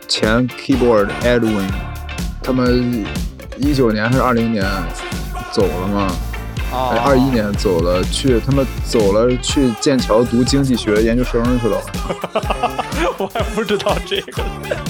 [0.08, 1.68] 前 keyboard Edwin，
[2.44, 3.04] 他们
[3.58, 4.64] 一九年还是二零年
[5.52, 6.16] 走了吗？
[6.72, 11.82] 啊，二一年走了，去他们走了，去剑桥读经济学研究生去了。
[13.18, 14.44] 我还不知道这个，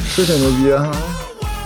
[0.05, 0.91] 是挺牛逼啊！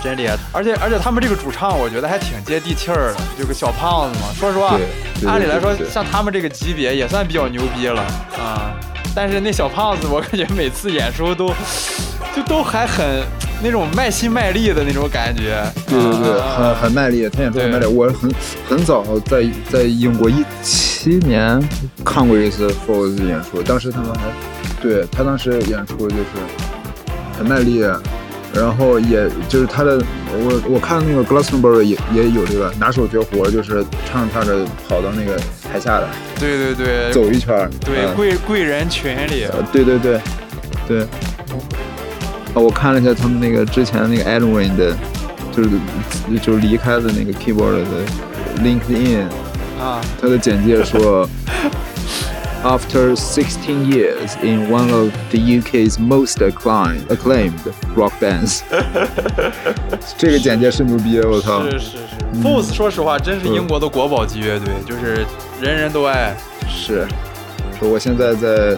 [0.00, 4.26] 真厉害，而且而且他们这个主唱，我觉得还挺接地气儿的，就个小胖子嘛。
[4.38, 4.78] 说实话，
[5.26, 8.00] 按理来说，像他们这个级别也算比较牛逼了
[8.38, 8.75] 啊。
[9.16, 11.48] 但是那小胖子，我感觉每次演出都
[12.34, 13.24] 就都还很
[13.62, 15.64] 那种卖心卖力的那种感觉。
[15.88, 17.86] 对对对，很很卖力，他演出很卖力。
[17.86, 18.30] 我很
[18.68, 21.58] 很早在在英国一七年
[22.04, 24.20] 看过一次 Fours 演出，当时他们还
[24.82, 26.24] 对他当时演出就是
[27.38, 27.82] 很卖力。
[28.56, 30.02] 然后也就是他的，
[30.32, 35.38] 我我看那个 Glastonbury 也也有这个拿手绝活，就是唱着唱着跑到那个
[35.70, 36.08] 台下来，
[36.40, 40.20] 对对对，走一圈，对贵贵人群里，对对对
[40.88, 41.02] 对。
[41.02, 41.06] 啊，
[42.54, 44.96] 我看了一下他们那个之前那个 Edwin 的，
[45.54, 45.70] 就是
[46.40, 47.84] 就是离开的那个 keyboard 的
[48.64, 49.24] LinkedIn
[49.78, 51.28] 啊，他的简介说。
[52.66, 57.60] After 16 years in one of the UK's most acclaimed acclaimed
[57.94, 58.62] rock bands，
[60.18, 61.62] 这个简介是牛逼，我操！
[61.62, 65.24] 是是是，Foos 说实话真是英国的国宝级乐队，就是
[65.60, 66.36] 人人都爱。
[66.68, 67.06] 是，
[67.78, 68.76] 说我现在在，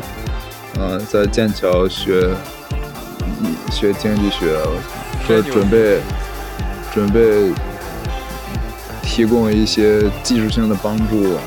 [0.78, 2.28] 嗯，在剑桥学
[3.72, 4.54] 学经济学，
[5.26, 6.00] 说准备
[6.92, 7.54] 准备
[9.02, 11.38] 提供一些技术性的帮助，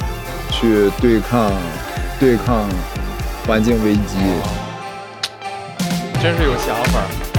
[0.49, 1.53] 去对抗。
[2.21, 2.69] 对抗
[3.47, 4.15] 环境危机，
[6.21, 7.30] 真是有想法。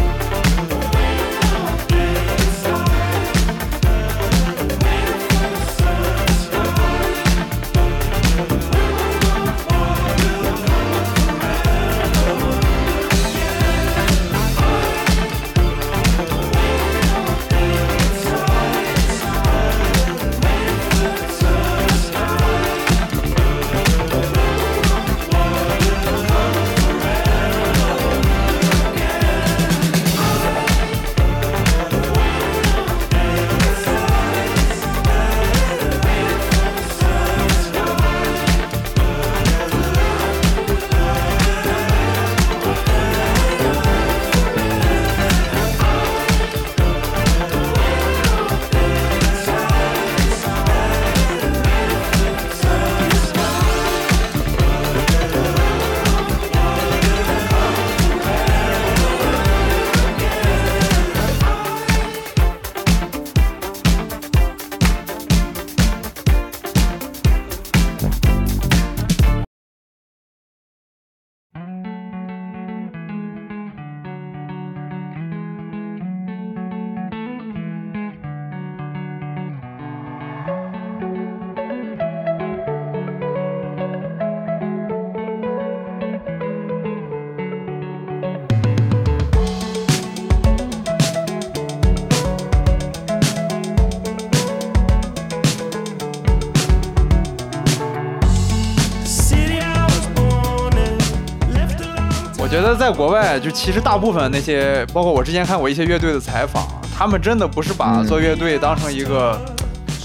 [102.82, 109.40] 在国外，就其实大部分那些，包括我之前看过一些乐队的采访，他们真的不是把做乐队当成一个，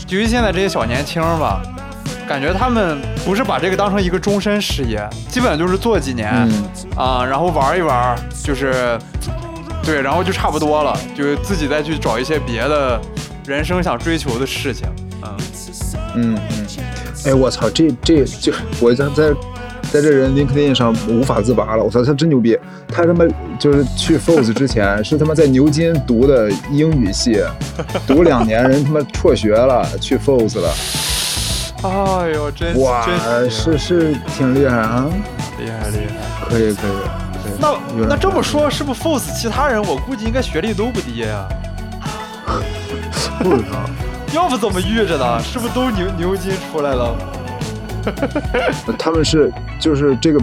[0.06, 1.60] 就于现在这些小年轻吧，
[2.28, 6.30] 感觉他们不是把这个当成一个终身事业，基本就是做几年
[6.96, 8.96] 啊，然后玩一玩，就是，
[9.82, 13.02] 对，然后就差不多了，就自己再去找一些别的
[13.48, 14.88] 人生想追求的事情，
[15.24, 15.36] 嗯。
[16.16, 16.68] 嗯嗯，
[17.26, 19.34] 哎，我操，这这就我在在。
[19.98, 22.56] 在这人 LinkedIn 上无法自拔了，我操，他真牛逼！
[22.88, 23.26] 他他妈
[23.58, 27.42] 就是去 Fox 之前是他妈在牛津读的英语系，
[28.06, 30.72] 读两年人他妈辍学了，去 Fox 了。
[31.82, 33.08] 哎呦，真哇，
[33.50, 35.10] 是是挺厉害啊！
[35.60, 37.58] 厉害厉害，可以可以。
[37.60, 37.74] 那
[38.10, 41.48] 那这么说，是不是 Fox 其他人我估计应该学历都不低呀？
[43.42, 43.90] 不知道，
[44.32, 45.42] 要不怎么遇着呢？
[45.42, 47.16] 是不是都牛牛津出来了？
[48.98, 50.40] 他们是就是这个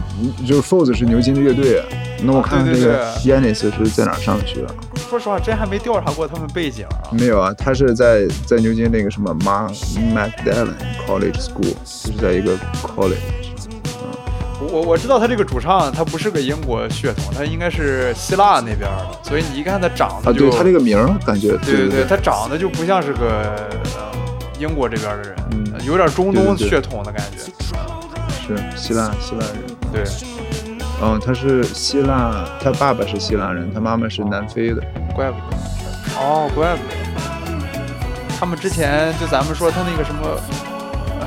[0.46, 1.82] 就是 Foz 是牛津的乐队，
[2.22, 4.64] 那我看看这个 Yanis 是在哪上的学？
[5.08, 7.10] 说实话，真还没调查过他们背景啊。
[7.12, 9.68] 没有啊，他是在在牛津那个什么 Mar
[10.14, 10.74] Magdalen
[11.06, 13.14] College School，就是在一个 college。
[14.00, 23.68] 嗯，我我知道他这个主唱他不是个英国血统，他应该是希腊那边的，所以你一看他长得就啊，对他这个名儿感觉对对对，他长得就不像是个
[24.64, 25.36] 英国这边的人，
[25.84, 27.38] 有点中东血统的感觉。
[28.46, 29.56] 是希腊希腊人，
[29.92, 30.04] 对，
[31.02, 34.82] 嗯，他是希腊，他爸爸是希腊人，他妈妈是南非的。
[35.14, 35.56] 怪不得。
[36.18, 36.94] 哦，怪不得。
[38.38, 40.38] 他们之前就咱们说他那个什么，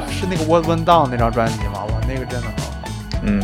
[0.10, 1.86] 是那个《What Went Down》那张专辑吗？
[1.86, 2.74] 哇，那个真的很好。
[3.24, 3.42] 嗯，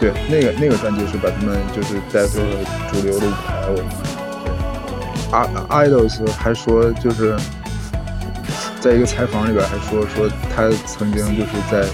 [0.00, 3.54] 对，那个那个专辑是把他们就是带回了主流的舞台。
[3.68, 3.76] 我
[4.44, 4.52] 对
[5.68, 7.36] ，idols 还说就是
[8.80, 11.84] 在一个采访里边还说说他曾经就是在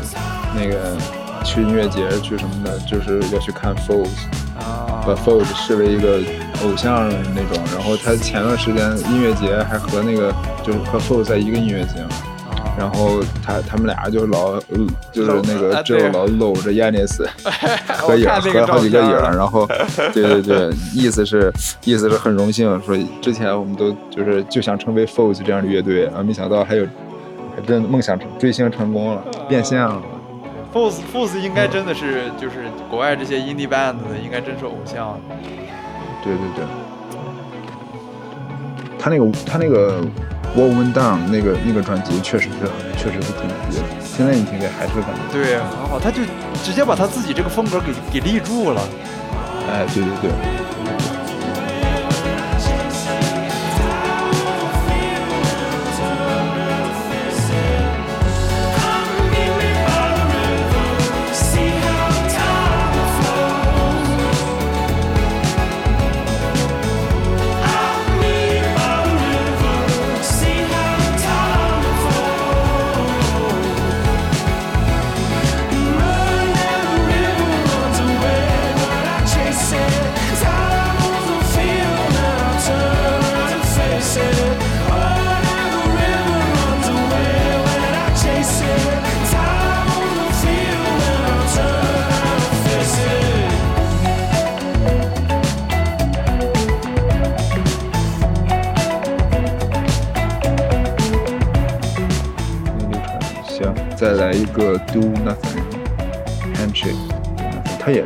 [0.54, 0.96] 那个
[1.44, 4.08] 去音乐节去什么的，就是要去看 Foles，
[4.56, 6.20] 把 Foles 视为一个
[6.62, 7.62] 偶像那种。
[7.74, 12.33] 然后他前段时间音乐节还和那个就是和 Foles 在一个音乐节嘛。
[12.76, 14.58] 然后他他们俩就老，
[15.12, 17.28] 就是那个只有老搂着亚尼斯
[17.88, 19.10] 合影，合好几个影。
[19.10, 19.66] 然后，
[20.12, 21.52] 对对对，意思是
[21.84, 26.84] 意思是很荣幸，说之前我们都就是就想成为 Foles 这样的乐队，啊，没想到还有
[27.54, 30.02] 还真梦想成追星成功了，变现了。
[30.74, 35.20] Foles Foles 应该真的是就是国外这些 indie band 的，应该真是偶像。
[36.24, 36.64] 对对对，
[39.04, 40.00] 他那个他那个。
[40.56, 46.22] 《What Went Down》那个那个专辑确实是确实是挺牛逼的，现在你听这还是感觉对很好，他就
[46.62, 48.80] 直接把他自己这个风格给给立住了。
[49.68, 50.30] 哎，对对对。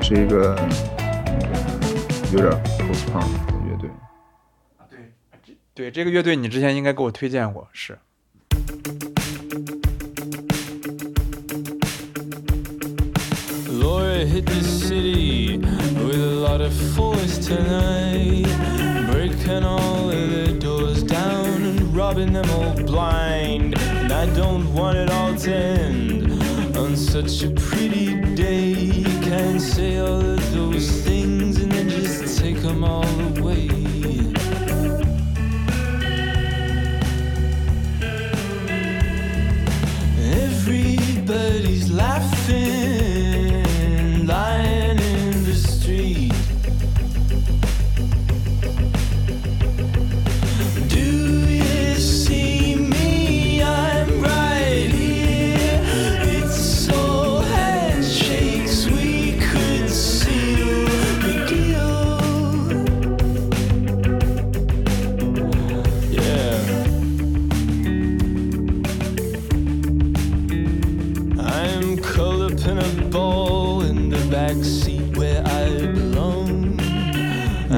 [0.09, 0.57] 是一个
[2.33, 3.91] 有点 post punk 的乐队。
[4.79, 7.99] 啊，对，对这个乐队你之前应该给我推荐过，是。
[13.69, 18.49] Laura hit the city with a lot of force tonight,
[19.13, 23.77] breaking all of the doors down and robbing them all blind.
[23.77, 26.38] And I don't want it all to end
[26.79, 28.71] on such a pretty day.
[28.71, 33.05] You Can't say all of those things and then just take them all
[33.37, 33.69] away.
[40.45, 43.18] Everybody's laughing,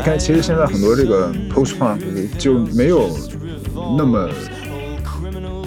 [0.01, 2.01] 你看，其实现在很多这个 post punk
[2.39, 3.11] 就没有
[3.99, 4.31] 那么，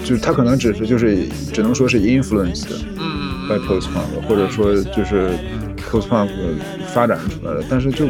[0.04, 2.66] 就是它可能只是就是只能说是 influenced
[3.48, 5.30] by post punk，或者说就是
[5.88, 6.28] post punk
[6.92, 8.08] 发展出来的，但是就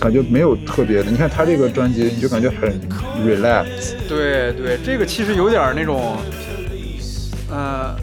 [0.00, 1.10] 感觉没有特别的。
[1.10, 2.72] 你看他这个专辑，你就感觉很
[3.22, 3.92] relax。
[4.08, 6.16] 对对，这个其实有点那种，
[7.50, 7.94] 呃，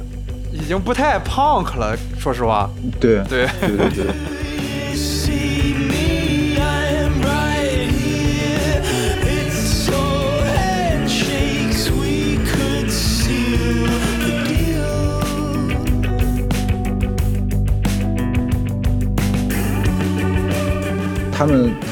[0.52, 2.70] 已经不太 punk 了，说实话。
[3.00, 4.06] 对对对对对。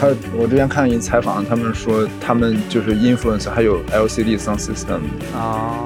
[0.02, 5.02] 他我之前看一采访，他们说他们就是 influence 还有 LCD Sound System。
[5.38, 5.86] 啊，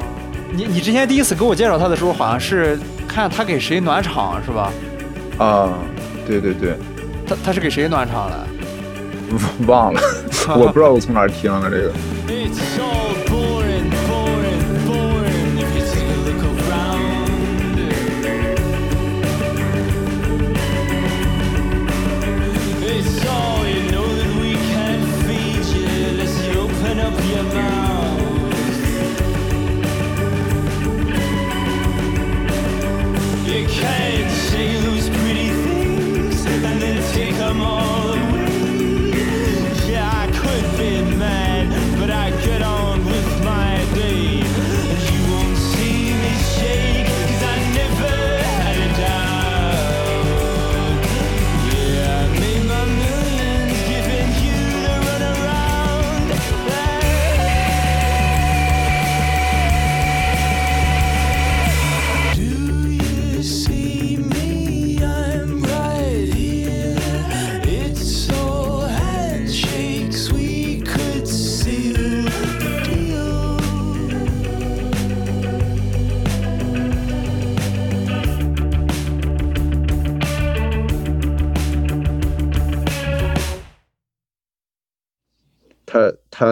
[0.54, 4.72] 你你之前第一次给我介绍他的时候，好像是看他给谁暖场是吧？
[5.38, 5.74] 啊，
[6.26, 6.78] 对对对，
[7.28, 8.48] 他他是给谁暖场了？
[9.68, 10.00] 忘了，
[10.58, 11.92] 我不知道我从哪儿听的这个。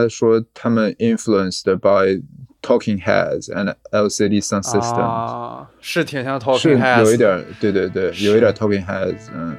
[0.02, 2.22] 他说他们 influenced by
[2.62, 9.56] Talking Heads and LCD Sound System，、啊，是挺像 Talking Heads，有一点，对对对，有一点 Talking Heads，嗯。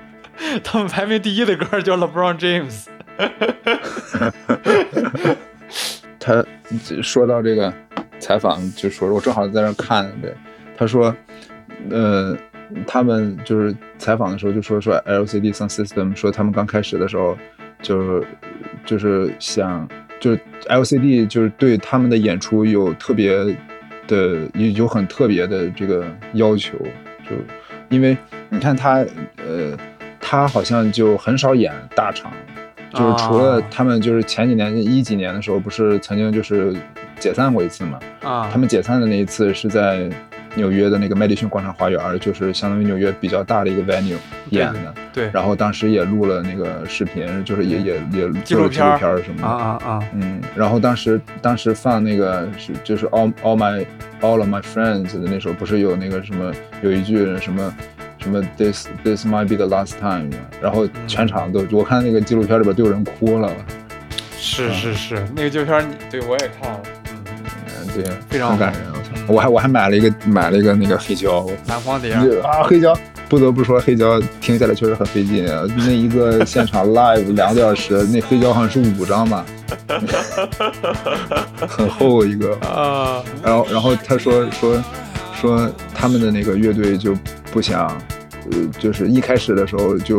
[0.64, 2.86] 他们排名第一的歌叫 LeBron James。
[6.18, 6.44] 他
[7.02, 7.72] 说到这个
[8.18, 10.34] 采访，就说我正好在那看，对，
[10.76, 11.14] 他说，
[11.90, 12.36] 呃，
[12.84, 17.38] 他们就是采访的时候就说说 LCD Sound System，说他们刚开始的时候，
[17.80, 18.26] 就是
[18.84, 19.88] 就是想，
[20.24, 23.28] 就是 LCD 就是对他们的演出有特别
[24.08, 26.02] 的有有很特别的这个
[26.32, 26.78] 要求，
[27.28, 27.36] 就
[27.90, 28.16] 因为
[28.48, 29.04] 你看他，
[29.36, 29.76] 呃，
[30.18, 32.32] 他好像就很少演大场。
[32.94, 36.74] 就是除了他们，就是前几年一几年的时候，不是曾经就是
[37.18, 37.98] 解散过一次嘛？
[38.22, 40.08] 啊，他们解散的那一次是在
[40.54, 44.16] 纽约的那个麦迪逊广场花园，就是相当于纽约比较大的一个 venue
[44.50, 44.94] 演的。
[45.12, 45.30] 对。
[45.32, 49.46] 然后当时也录了那个视频，就是也也也纪录片什么的。
[49.46, 50.02] 啊啊啊！
[50.14, 53.84] 嗯，然后当时当时放那个是就是 all all my
[54.20, 56.52] all of my friends 的那首，不是有那个什么
[56.82, 57.74] 有一句什么？
[58.16, 63.52] 什么 this this might be the last time，然后全场都，我看那个纪录片里边都有人哭了。
[64.38, 66.80] 是是是，那个纪录片，对我也看了。
[67.66, 68.93] 嗯，对，非常感人。
[69.26, 71.46] 我还我还买了一个买了一个那个黑胶。
[71.66, 72.96] 蓝光碟啊，黑胶，
[73.28, 75.44] 不得不说黑胶听下来确实很费劲。
[75.76, 79.44] 那一个现场 live 两个多小时，那黑胶好像是五张吧，
[81.68, 83.22] 很厚一个啊。
[83.42, 84.82] 然后然后他说说
[85.40, 87.16] 说他们的那个乐队就。
[87.52, 87.86] 不想，
[88.50, 90.18] 呃，就是一开始的时候就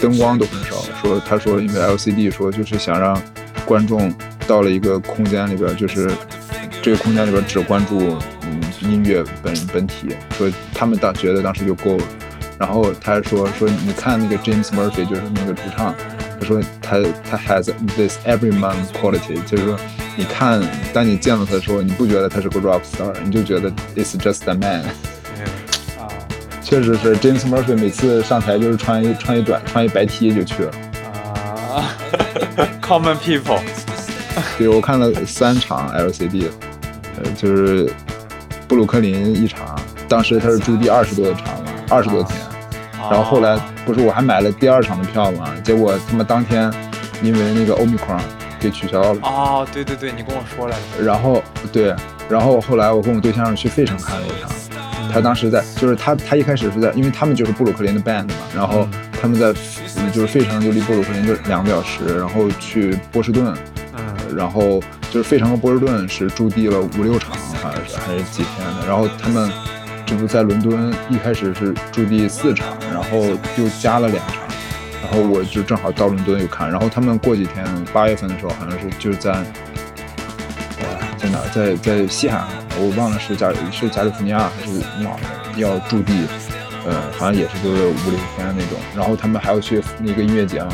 [0.00, 0.76] 灯光都很少。
[1.02, 3.20] 说他说，因为 LCD 说就是想让
[3.64, 4.14] 观众
[4.46, 6.08] 到了一个空间里边，就是
[6.82, 10.08] 这个空间里边只关注嗯音乐本本体。
[10.36, 12.04] 说他们当觉得当时就够了。
[12.58, 15.94] 然后他还说说你看那个 James Murphy 就是那个主唱，
[16.38, 16.98] 他说他
[17.30, 19.78] 他 has this everyman quality，就是说
[20.16, 20.60] 你看
[20.92, 24.84] 当你见到他的时候，你不觉得他是个 rock star，你就觉得 it's just a man。
[26.62, 30.72] 确实是，James Murphy 每次上台就是穿一穿一短穿一白 T 就去了。
[31.74, 31.96] 啊，
[32.82, 33.60] Common people。
[34.56, 36.50] 对，我看了三场 LCD，呃，
[37.36, 37.90] 就是
[38.68, 42.36] 布鲁克林一场，当时他是住第二十多的场嘛，二十多天。
[43.10, 46.72] 然后后来不是我还买了第二场的票嘛，结果他们当天
[47.22, 48.20] 因为那个 Omicron
[48.60, 49.18] 给取消了。
[49.22, 51.04] 哦，对对对，你跟我说来着。
[51.04, 51.42] 然后
[51.72, 51.94] 对，
[52.28, 54.50] 然后后来我跟我对象去费城看了一场。
[55.12, 58.86] 他当时在，就是他，他一开始是在，因为他们就是布鲁克林的 band 嘛，然后
[59.20, 59.52] 他们在，
[60.12, 63.52] 就是费城就离布鲁克林就两个小时，然后去波士顿，
[63.96, 64.80] 嗯，然后
[65.10, 69.50] 就是费城和波士顿是驻地了五六场，好像是还是几天的，然后他们
[70.06, 73.24] 这不在伦敦一开始是驻地四场，然后
[73.58, 74.36] 又加了两场，
[75.02, 79.44] 然后我就正好到伦敦又看，然后他们过几天八月份的时候好像是就是在。
[81.18, 81.38] 在哪？
[81.52, 82.48] 在在西海岸，
[82.78, 85.18] 我忘了是加是加利福尼亚还是哪儿
[85.54, 86.14] 要驻地，
[86.86, 88.78] 呃，好像也是就是五六天那种。
[88.96, 90.70] 然后他们还要去那个音乐节嘛，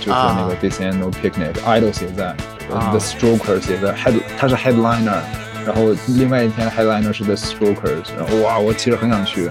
[0.00, 2.34] 就是那个 No Picnic，Idols 也在
[2.68, 5.20] ，The Strokers 也在，head 他是 headliner，
[5.66, 9.50] 然后另外一天 headliner 是 The Strokers，然后哇，我其实很想去，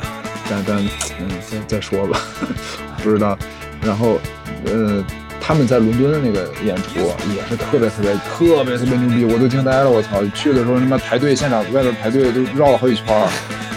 [0.50, 0.78] 但但
[1.20, 2.20] 嗯再再说吧，
[3.04, 3.38] 不知道。
[3.82, 4.20] 然后
[4.66, 5.04] 呃。
[5.46, 7.02] 他们在伦敦的那个演出
[7.36, 9.90] 也是特别特别特别特别牛逼，我都惊呆了！
[9.90, 13.28] 我操，去的时候他妈排队，现场外边排队都绕了好几圈，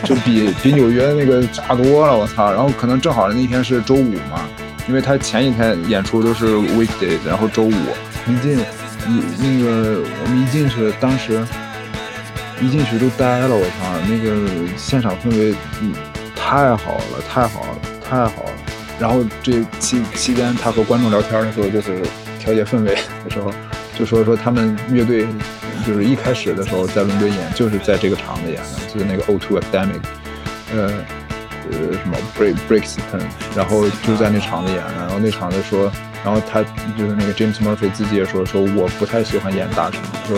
[0.04, 2.16] 就比比纽约那个炸多了！
[2.16, 4.48] 我操，然后可能正好那天是周五嘛，
[4.88, 7.72] 因为他前一天演出都是 weekdays，然后周五
[8.28, 8.64] 一进
[9.08, 11.44] 一那个我们一进去，当时
[12.60, 13.54] 一进去都呆了！
[13.54, 15.92] 我操，那个现场氛围嗯
[16.34, 17.78] 太好了，太好了，
[18.08, 18.52] 太好了！
[18.98, 22.00] 然后这期期间，他和观众聊天的时候，就是
[22.38, 23.52] 调节氛围的时候，
[23.98, 25.26] 就说说他们乐队
[25.86, 30.00] 就是一开始的时候在伦敦演，就是在这个场子演的，就是那个 O2 Academic，
[30.74, 30.90] 呃
[31.70, 33.20] 呃什么 Break Brixton，
[33.54, 34.92] 然后就在那场子演的。
[34.98, 35.92] 然后那场子说，
[36.26, 36.60] 然后他
[36.98, 40.36] 就是那个 James Murphy 自己也说，说我不太喜欢演大场，说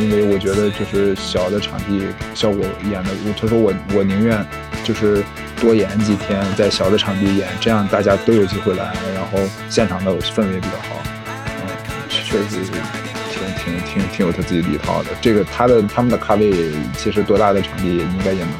[0.00, 2.02] 因为我觉得就是小的场地
[2.34, 3.10] 效果演的，
[3.40, 4.44] 他说我我宁愿
[4.82, 5.24] 就是。
[5.60, 11.02] 多演几天，在小的场地演，这样大家都有机会来，然后现场的氛围比较好。
[11.26, 11.66] 嗯，
[12.08, 15.10] 确实是挺挺挺挺有他自己的一套的。
[15.20, 16.52] 这个他的他们的咖位，
[16.96, 18.52] 其实多大的场地应该也能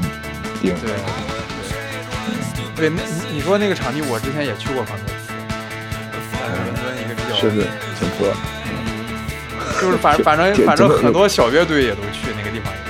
[0.60, 0.74] 定。
[2.74, 3.00] 对，对，那
[3.32, 4.82] 你说那个场地，我之前也去过
[7.38, 7.56] 是是
[7.98, 8.28] 挺破。
[9.80, 12.82] 就是反反正反正很多小乐队也都去那个地方演。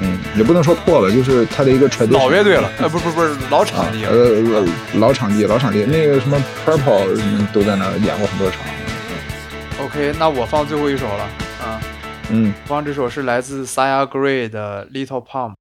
[0.00, 2.12] 嗯，也不能说破了，就是它的一个 tradition。
[2.12, 4.64] 老乐队了，呃，不不不是老场地，呃，
[4.94, 8.60] 老场地，老场地，那个什么 Purple 什么都在那演过很多场。
[9.84, 11.22] OK，那我放最后一首了，
[11.64, 11.80] 啊。
[12.30, 15.52] 嗯，放这首是来自 Sia Gray 的 Little Pump。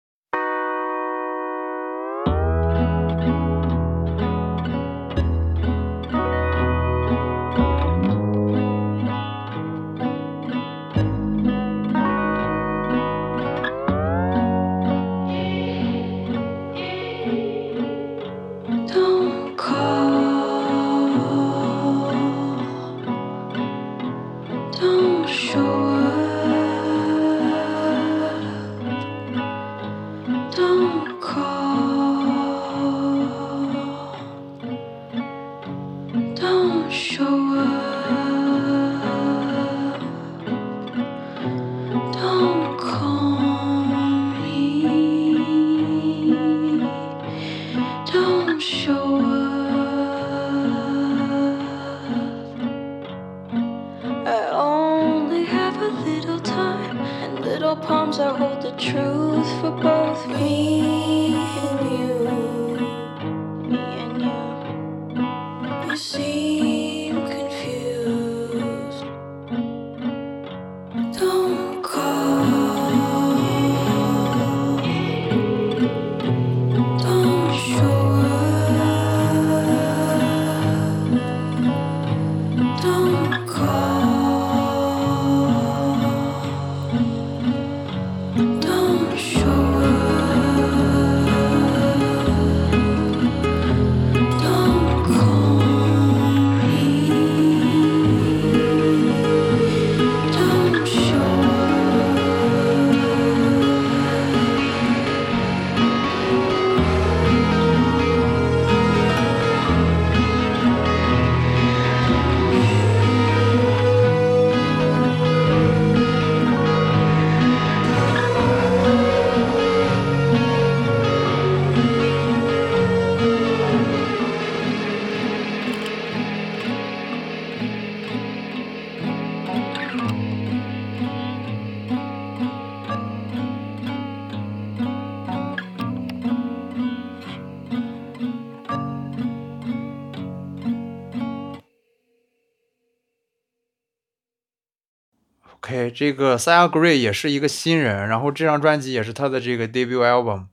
[146.02, 150.46] 这个 Sia Gray 也是一个新人，然后这张专辑也是他的这个 debut album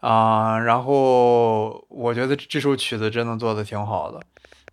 [0.00, 4.20] 啊，然后我觉得这首曲子真的做的挺好的。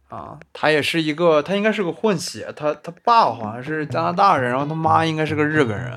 [0.10, 5.94] 啊，他也是一个，他应该是个混血，他他爸好像是加拿大人，然后他妈应该是个日本人。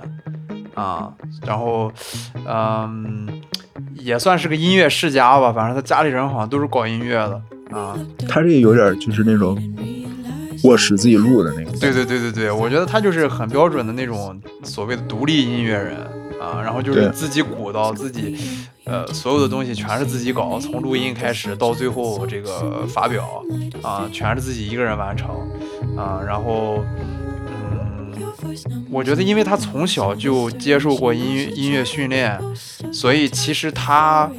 [0.75, 1.13] 啊，
[1.45, 1.93] 然后
[2.47, 3.43] 嗯，
[3.97, 7.43] 也算是个音乐世家吧，反正他家里人好像都是搞音乐的。
[7.77, 7.99] 啊，
[8.29, 9.59] 他这个有点就是那种。
[10.65, 15.97] 卧室自己录的那个，对对对对对，我觉得他就是很标准的那种所谓的独立音乐人
[16.41, 18.37] 啊，然后就是自己鼓捣自己，
[18.85, 23.43] 呃，所有的东西全是自己搞，从录音开始到最后这个发表
[23.83, 25.31] 啊，全是自己一个人完成
[25.97, 26.85] 啊，然后。
[28.91, 32.39] 我觉得，因为他从小就接受过音乐音乐训练，
[32.93, 34.31] 所以其实他，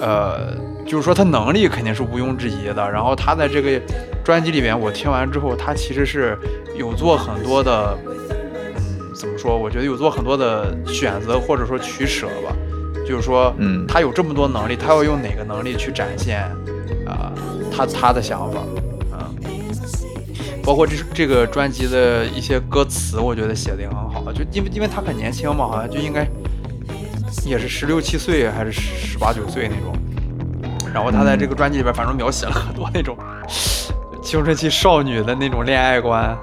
[0.00, 0.54] 呃，
[0.86, 2.90] 就是说他能力肯定是毋庸置疑的。
[2.90, 3.80] 然后他在这个
[4.24, 6.38] 专辑里面，我听完之后，他其实是
[6.76, 9.56] 有做很多的，嗯，怎么说？
[9.56, 12.54] 我觉得有做很多的选择或者说取舍吧。
[13.06, 16.40] 就是说，嗯，他有这么多能力，他要用哪个能力去展现
[17.06, 17.30] 啊？
[17.70, 18.60] 他他的想法。
[20.64, 24.32] 包括这这个专辑的一些歌词，我觉得写的也很好。
[24.32, 26.26] 就因为因为他很年轻嘛，好像就应该
[27.44, 29.94] 也是十六七岁还是十八九岁那种。
[30.92, 33.16] 然后他在这个专辑里边，反正描写了很多那种
[34.22, 36.36] 青春期少女的那种恋爱观，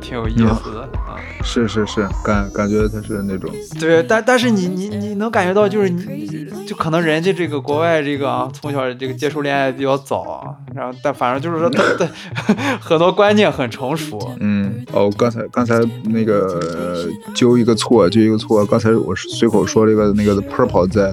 [0.00, 1.16] 挺有意思的啊。
[1.42, 12.08] 是是是，感感觉他是那种对，但但是你你你能感觉到，就是你就可能人家这个国外这个啊，从小这个接触恋爱比较早，然后但反正就是说他的
[12.80, 14.18] 很多观念很成熟。
[14.40, 21.12] 嗯，哦，刚才刚才那个纠一个错，纠一个错，刚才我是随口说了一个那个 Purple 在。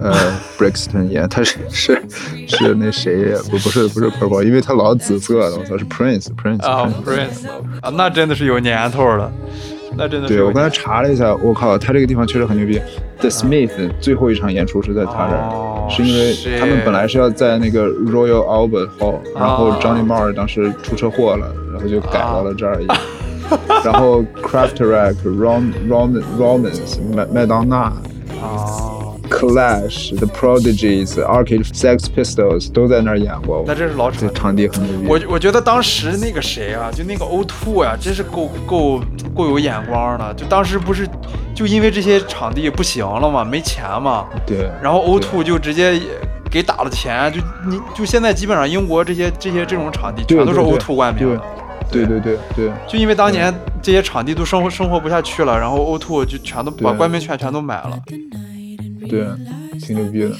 [0.00, 0.14] 呃
[0.58, 2.02] ，Brixton 演他是 是
[2.46, 7.48] 是那谁不不是不是 Purple，因为他老紫色的，我操是 Prince Prince 啊 Prince
[7.80, 9.32] 啊，那真的是有年头了，
[9.96, 10.34] 那真的是。
[10.34, 12.80] 对我刚才查了一下，我靠，他这个地方确实很牛逼。
[13.20, 22.88] The Smith 最后一场演出是在他这儿，是因为他们本来是要在那个 Royal Albert Hall，然后 Johnny Marr 当时出车祸了，然后就改到了这儿演。
[23.82, 27.92] 然后 Craftrak Rom Rom Romans 麦麦当娜。
[28.40, 28.97] 哦。
[29.28, 33.64] Clash、The Prodigies、Arcade Sex Pistols 都在那儿演过。
[33.66, 35.06] 那这是老场场地很牛逼。
[35.06, 39.00] 我我觉得当时那个谁啊，就那个 O2 呀，真是够够
[39.34, 40.34] 够有眼光的。
[40.34, 41.08] 就当时不是
[41.54, 44.26] 就因为这些场地不行了嘛，没钱嘛。
[44.46, 44.70] 对。
[44.82, 46.00] 然后 O2 就直接
[46.50, 51.42] 给打了钱，就你就现在基本上英国这些这些这种场地全都是 O2 冠名的。
[51.90, 52.70] 对对对对。
[52.86, 57.98] 就因为当年这些场地都生活生活不下去了，然后 O2 就全都把冠名权全都买了。
[59.08, 59.26] 对，
[59.80, 60.34] 挺牛逼的，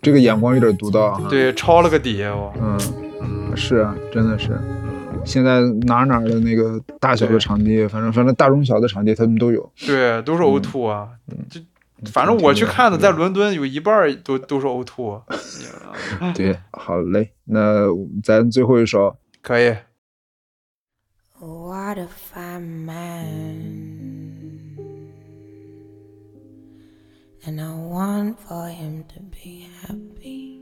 [0.00, 1.26] 这个眼光有点独到啊。
[1.28, 2.52] 对，抄了个底，我。
[2.60, 2.78] 嗯
[3.20, 4.58] 嗯，是啊，真的是。
[5.24, 9.72] 现在哪哪的那个大小的场地，反正反正大中小的场地他们都有。
[9.86, 11.10] 对，都是 O2 啊。
[11.48, 11.60] 就
[12.10, 15.22] 反正我去看的，在伦敦有一半都都是 O2。
[16.34, 17.86] 对，好嘞，那
[18.24, 19.76] 咱最后一首可以。
[27.44, 30.60] And I want for him to be happy.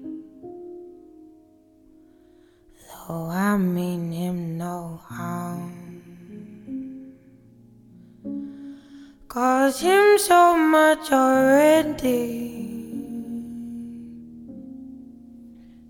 [3.06, 6.00] Though I mean him no harm.
[9.28, 12.60] Cause him so much already.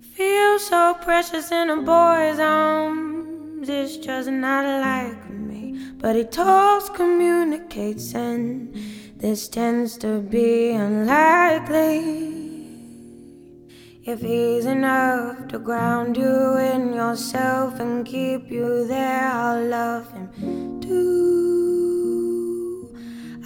[0.01, 3.69] Feel so precious in a boy's arms.
[3.69, 5.79] It's just not like me.
[5.99, 8.75] But he talks, communicates, and
[9.21, 12.39] this tends to be unlikely.
[14.03, 20.81] If he's enough to ground you in yourself and keep you there, I'll love him
[20.81, 22.11] too.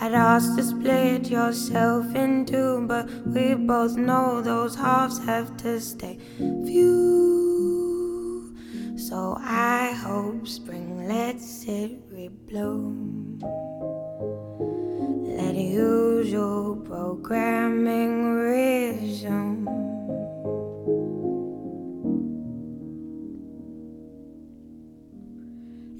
[0.01, 5.81] I'd ask to split yourself in two, but we both know those halves have to
[5.81, 7.75] stay few.
[8.97, 13.43] So I hope spring lets it rebloom
[15.37, 19.67] let usual programming resume.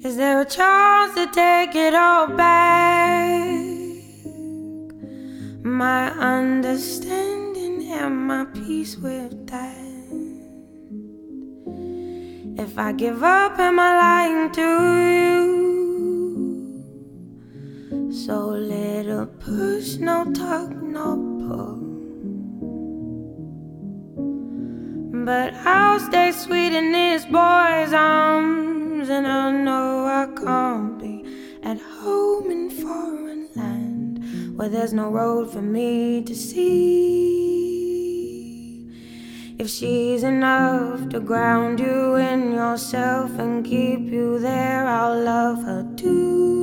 [0.03, 3.49] Is there a chance to take it all back?
[5.63, 9.85] My understanding and my peace with that.
[12.57, 15.74] If I give up, am I lying to you?
[18.15, 21.81] So little push, no tug, no pull.
[25.25, 31.25] But I'll stay sweet in this boy's arms, and I know I can't be
[31.61, 34.23] at home in foreign land
[34.57, 36.85] where there's no road for me to see.
[39.59, 45.83] If she's enough to ground you in yourself and keep you there, I'll love her
[45.97, 46.54] too.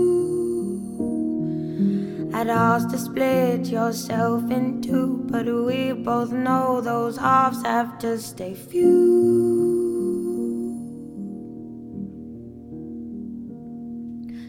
[2.43, 8.55] I'd to split yourself in two, but we both know those halves have to stay
[8.55, 8.91] few.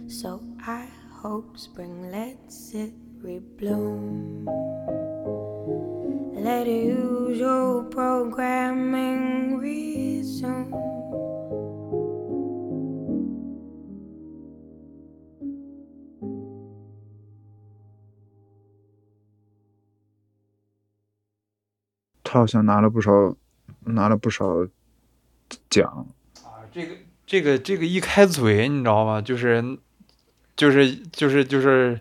[0.07, 0.87] So I
[1.21, 4.47] hope spring lets it rebloom.
[6.33, 10.73] Let usual programming resume.
[22.33, 23.11] 他好像拿了不少，
[23.81, 24.65] 拿了不少
[25.69, 26.07] 奖
[26.41, 26.65] 啊！
[26.73, 26.95] 这个
[27.27, 29.21] 这个这个一开嘴，你知道吗？
[29.21, 29.63] 就是，
[30.55, 31.99] 就是就是就是，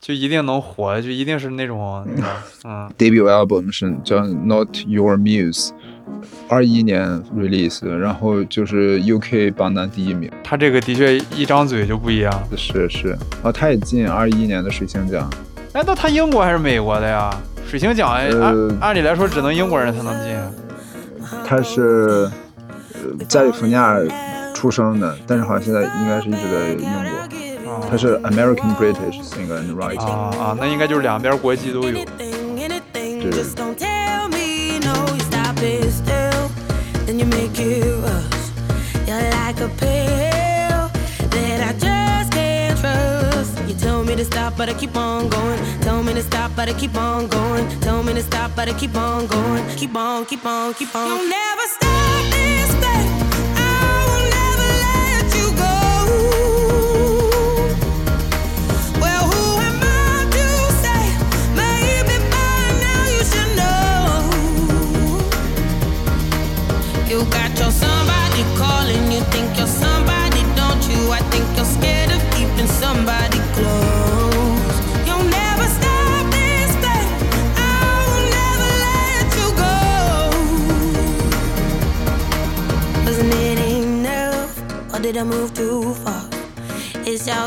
[0.00, 2.08] 就一定能火，就一定是那种，
[2.64, 2.90] 嗯。
[2.96, 5.72] Debut album 是叫 Not Your Muse，
[6.48, 10.32] 二一年 release，然后就是 UK 榜单第一名。
[10.42, 12.32] 他这个的确一张嘴就不一样。
[12.56, 13.10] 是是
[13.44, 15.30] 啊，他也进二一年的水星奖。
[15.74, 17.30] 哎，那他英国还是美国的呀？
[17.70, 18.28] 水星奖按
[18.80, 20.36] 按理来说只能英国人才能进。
[21.46, 22.28] 他是
[23.28, 23.96] 加利福尼亚
[24.52, 26.80] 出生的，但是好像现在应该是一直在英
[27.64, 27.86] 国。
[27.88, 30.04] 他是 American British singer and writer。
[30.04, 31.92] 啊啊，那应该就是两边国籍都有。
[31.92, 32.04] 对。
[44.20, 45.58] To stop, but I keep on going.
[45.80, 47.66] Tell me to stop, but I keep on going.
[47.80, 49.64] Tell me to stop, but I keep on going.
[49.76, 51.06] Keep on, keep on, keep on.
[51.06, 53.06] You'll never stop this thing.
[53.56, 55.74] I will never let you go.
[59.00, 60.46] Well, who am I to
[60.82, 61.02] say?
[61.62, 64.04] Maybe by now you should know.
[67.08, 69.04] You got your somebody calling.
[69.14, 71.00] You think you're somebody, don't you?
[71.10, 71.46] I think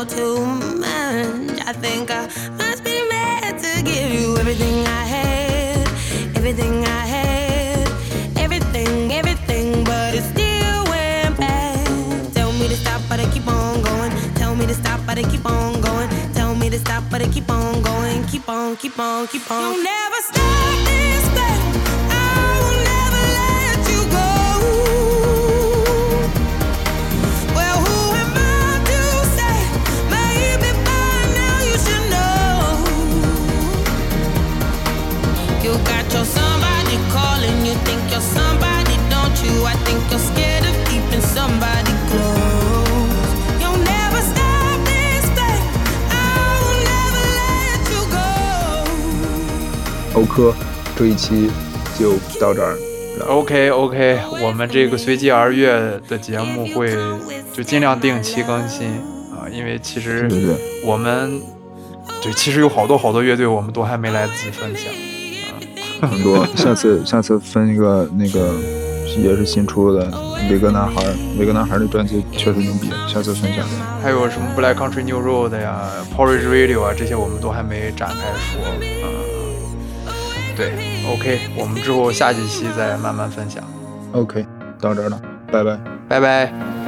[0.06, 1.60] Too much.
[1.66, 2.26] I think I
[2.58, 5.88] must be mad to give you everything I had,
[6.36, 7.88] everything I had,
[8.36, 12.34] everything, everything, but it still went bad.
[12.34, 14.12] Tell me to stop, but I keep on going.
[14.34, 16.10] Tell me to stop, but I keep on going.
[16.34, 18.24] Tell me to stop, but I keep on going.
[18.26, 19.72] Keep on, keep on, keep on.
[19.74, 21.53] You'll never stop this.
[39.44, 39.66] You?
[39.66, 43.60] I think you're scared of keeping somebody close.
[43.60, 45.62] You'll never stop this pain.
[46.10, 46.12] I
[46.60, 48.26] will never let you go.
[50.14, 50.54] 欧科，
[50.96, 51.50] 这一期
[51.98, 52.78] 就到这儿。
[53.28, 56.92] OK OK，我们这个随机而乐的节目会
[57.52, 58.88] 就尽量定期更新
[59.30, 60.28] 啊，因为其实
[60.84, 61.40] 我们
[62.20, 64.92] 对其实有好多好多乐队我们都还没来得及分享。
[66.00, 66.44] 啊很多。
[66.56, 68.52] 下次下次分一个那个
[69.20, 70.10] 也是新出的
[70.50, 71.02] 维格男孩，
[71.38, 73.66] 维格男孩的专辑确实牛逼，下次分享。
[74.02, 75.82] 还有什么 Black Country New Road 呀、
[76.14, 78.60] Porridge Radio 啊，这些我们都还没展开说。
[80.06, 80.14] 嗯，
[80.56, 80.72] 对
[81.12, 83.62] ，OK，我们之后下几期再慢慢分享。
[84.12, 84.44] OK，
[84.80, 85.20] 到这儿了，
[85.50, 85.78] 拜拜。
[86.08, 86.83] 拜拜。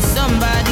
[0.00, 0.63] somebody.